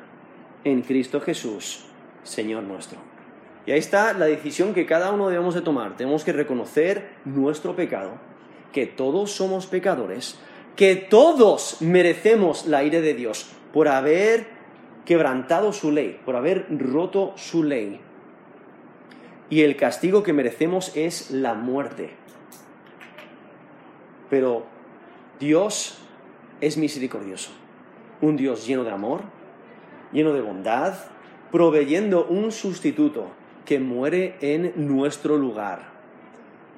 en 0.65 0.83
Cristo 0.83 1.21
Jesús, 1.21 1.85
Señor 2.23 2.63
nuestro. 2.63 2.99
Y 3.67 3.73
ahí 3.73 3.79
está 3.79 4.13
la 4.15 4.27
decisión 4.27 4.75
que 4.75 4.87
cada 4.87 5.13
uno 5.13 5.29
debemos 5.29 5.55
de 5.55 5.61
tomar. 5.61 5.97
Tenemos 5.97 6.25
que 6.25 6.33
reconocer 6.33 7.11
nuestro 7.25 7.77
pecado, 7.77 8.13
que 8.73 8.87
todos 8.87 9.33
somos 9.33 9.67
pecadores, 9.67 10.39
que 10.77 10.97
todos 10.97 11.77
merecemos 11.81 12.67
la 12.67 12.83
ira 12.83 13.01
de 13.01 13.15
Dios 13.15 13.51
por 13.73 13.89
haber 13.89 14.47
quebrantado 15.05 15.73
su 15.73 15.93
ley, 15.93 16.21
por 16.25 16.37
haber 16.37 16.67
roto 16.71 17.35
su 17.37 17.63
ley. 17.63 18.01
Y 19.51 19.63
el 19.63 19.77
castigo 19.77 20.23
que 20.23 20.33
merecemos 20.33 20.97
es 20.97 21.31
la 21.31 21.55
muerte. 21.55 22.11
Pero 24.31 24.65
Dios 25.39 25.99
es 26.61 26.77
misericordioso, 26.77 27.51
un 28.21 28.37
Dios 28.37 28.67
lleno 28.67 28.85
de 28.85 28.91
amor, 28.91 29.23
lleno 30.13 30.33
de 30.33 30.41
bondad, 30.41 30.95
proveyendo 31.51 32.27
un 32.27 32.53
sustituto 32.53 33.29
que 33.65 33.79
muere 33.81 34.37
en 34.41 34.73
nuestro 34.77 35.37
lugar. 35.37 35.91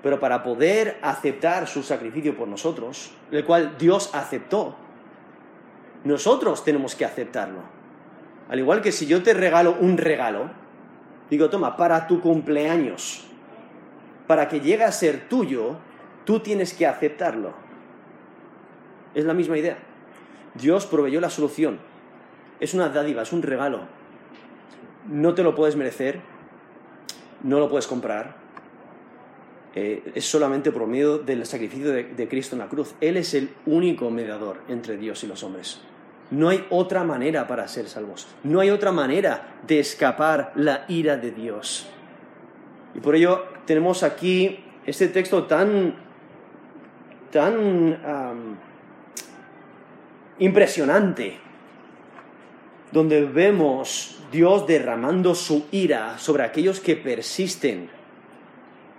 Pero 0.03 0.19
para 0.19 0.43
poder 0.43 0.99
aceptar 1.03 1.69
su 1.69 1.83
sacrificio 1.83 2.37
por 2.37 2.49
nosotros, 2.49 3.13
el 3.31 3.45
cual 3.45 3.77
Dios 3.79 4.11
aceptó, 4.15 4.75
nosotros 6.05 6.65
tenemos 6.65 6.95
que 6.95 7.05
aceptarlo. 7.05 7.61
Al 8.49 8.59
igual 8.59 8.83
que 8.83 8.93
si 8.93 9.07
yo 9.07 9.23
te 9.23 9.35
regalo 9.35 9.77
un 9.81 9.97
regalo, 9.97 10.51
digo, 11.31 11.49
toma, 11.49 11.77
para 11.77 12.07
tu 12.07 12.21
cumpleaños, 12.21 13.25
para 14.27 14.49
que 14.49 14.61
llegue 14.61 14.85
a 14.85 14.93
ser 14.93 15.29
tuyo, 15.29 15.77
tú 16.25 16.41
tienes 16.41 16.75
que 16.75 16.87
aceptarlo. 16.87 17.62
Es 19.15 19.25
la 19.25 19.35
misma 19.35 19.59
idea. 19.59 19.79
Dios 20.55 20.87
proveyó 20.87 21.21
la 21.21 21.31
solución. 21.31 21.79
Es 22.61 22.75
una 22.75 22.89
dádiva, 22.89 23.23
es 23.23 23.33
un 23.33 23.43
regalo. 23.43 23.81
No 25.09 25.35
te 25.35 25.43
lo 25.43 25.55
puedes 25.55 25.77
merecer, 25.77 26.21
no 27.43 27.59
lo 27.59 27.69
puedes 27.69 27.87
comprar. 27.87 28.37
Eh, 29.75 30.13
es 30.15 30.25
solamente 30.27 30.71
por 30.71 30.87
medio 30.87 31.19
del 31.19 31.47
sacrificio 31.47 31.91
de 31.91 32.29
Cristo 32.29 32.55
en 32.55 32.61
la 32.61 32.69
cruz. 32.69 32.95
Él 33.01 33.17
es 33.17 33.35
el 33.35 33.51
único 33.67 34.11
mediador 34.11 34.59
entre 34.69 34.97
Dios 34.97 35.25
y 35.25 35.27
los 35.27 35.43
hombres. 35.43 35.81
No 36.33 36.49
hay 36.49 36.65
otra 36.71 37.05
manera 37.05 37.47
para 37.47 37.69
ser 37.69 37.89
salvos. 37.91 38.27
No 38.43 38.61
hay 38.61 38.71
otra 38.71 38.91
manera 38.91 39.59
de 39.67 39.81
escapar 39.81 40.53
la 40.55 40.87
ira 40.89 41.19
de 41.19 41.31
Dios. 41.31 41.87
Y 42.95 43.01
por 43.01 43.15
ello 43.15 43.45
tenemos 43.67 44.03
aquí 44.03 44.65
este 44.87 45.09
texto 45.09 45.45
tan, 45.45 45.95
tan 47.31 47.99
impresionante, 50.39 51.39
donde 52.91 53.25
vemos 53.25 54.19
Dios 54.31 54.67
derramando 54.67 55.35
su 55.35 55.67
ira 55.73 56.19
sobre 56.19 56.43
aquellos 56.43 56.81
que 56.81 56.97
persisten 56.97 57.91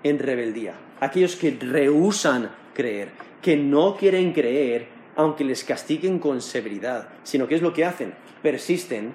en 0.03 0.19
rebeldía, 0.19 0.73
aquellos 0.99 1.35
que 1.35 1.57
rehusan 1.59 2.51
creer, 2.73 3.09
que 3.41 3.57
no 3.57 3.95
quieren 3.95 4.33
creer 4.33 4.87
aunque 5.15 5.43
les 5.43 5.63
castiguen 5.63 6.19
con 6.19 6.41
severidad, 6.41 7.09
sino 7.23 7.47
que 7.47 7.55
es 7.55 7.61
lo 7.61 7.73
que 7.73 7.85
hacen, 7.85 8.13
persisten 8.41 9.13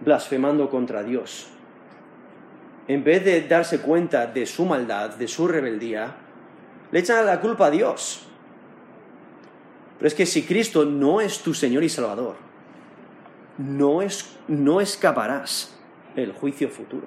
blasfemando 0.00 0.70
contra 0.70 1.02
Dios. 1.02 1.48
En 2.86 3.02
vez 3.02 3.24
de 3.24 3.42
darse 3.42 3.80
cuenta 3.80 4.26
de 4.26 4.46
su 4.46 4.64
maldad, 4.64 5.10
de 5.16 5.26
su 5.26 5.48
rebeldía, 5.48 6.14
le 6.92 7.00
echan 7.00 7.24
la 7.26 7.40
culpa 7.40 7.66
a 7.66 7.70
Dios. 7.70 8.26
Pero 9.98 10.08
es 10.08 10.14
que 10.14 10.26
si 10.26 10.42
Cristo 10.42 10.84
no 10.84 11.20
es 11.20 11.40
tu 11.40 11.54
Señor 11.54 11.84
y 11.84 11.88
Salvador, 11.88 12.36
no, 13.58 14.02
es, 14.02 14.36
no 14.48 14.80
escaparás 14.80 15.76
del 16.14 16.32
juicio 16.32 16.68
futuro. 16.68 17.06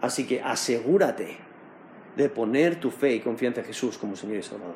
Así 0.00 0.26
que 0.26 0.40
asegúrate 0.42 1.38
de 2.16 2.28
poner 2.28 2.80
tu 2.80 2.90
fe 2.90 3.14
y 3.14 3.20
confianza 3.20 3.60
en 3.60 3.66
Jesús 3.66 3.98
como 3.98 4.16
Señor 4.16 4.38
y 4.38 4.42
Salvador. 4.42 4.74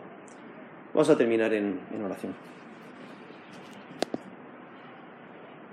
Vamos 0.93 1.09
a 1.11 1.17
terminar 1.17 1.53
en, 1.53 1.81
en 1.93 2.03
oración. 2.03 2.35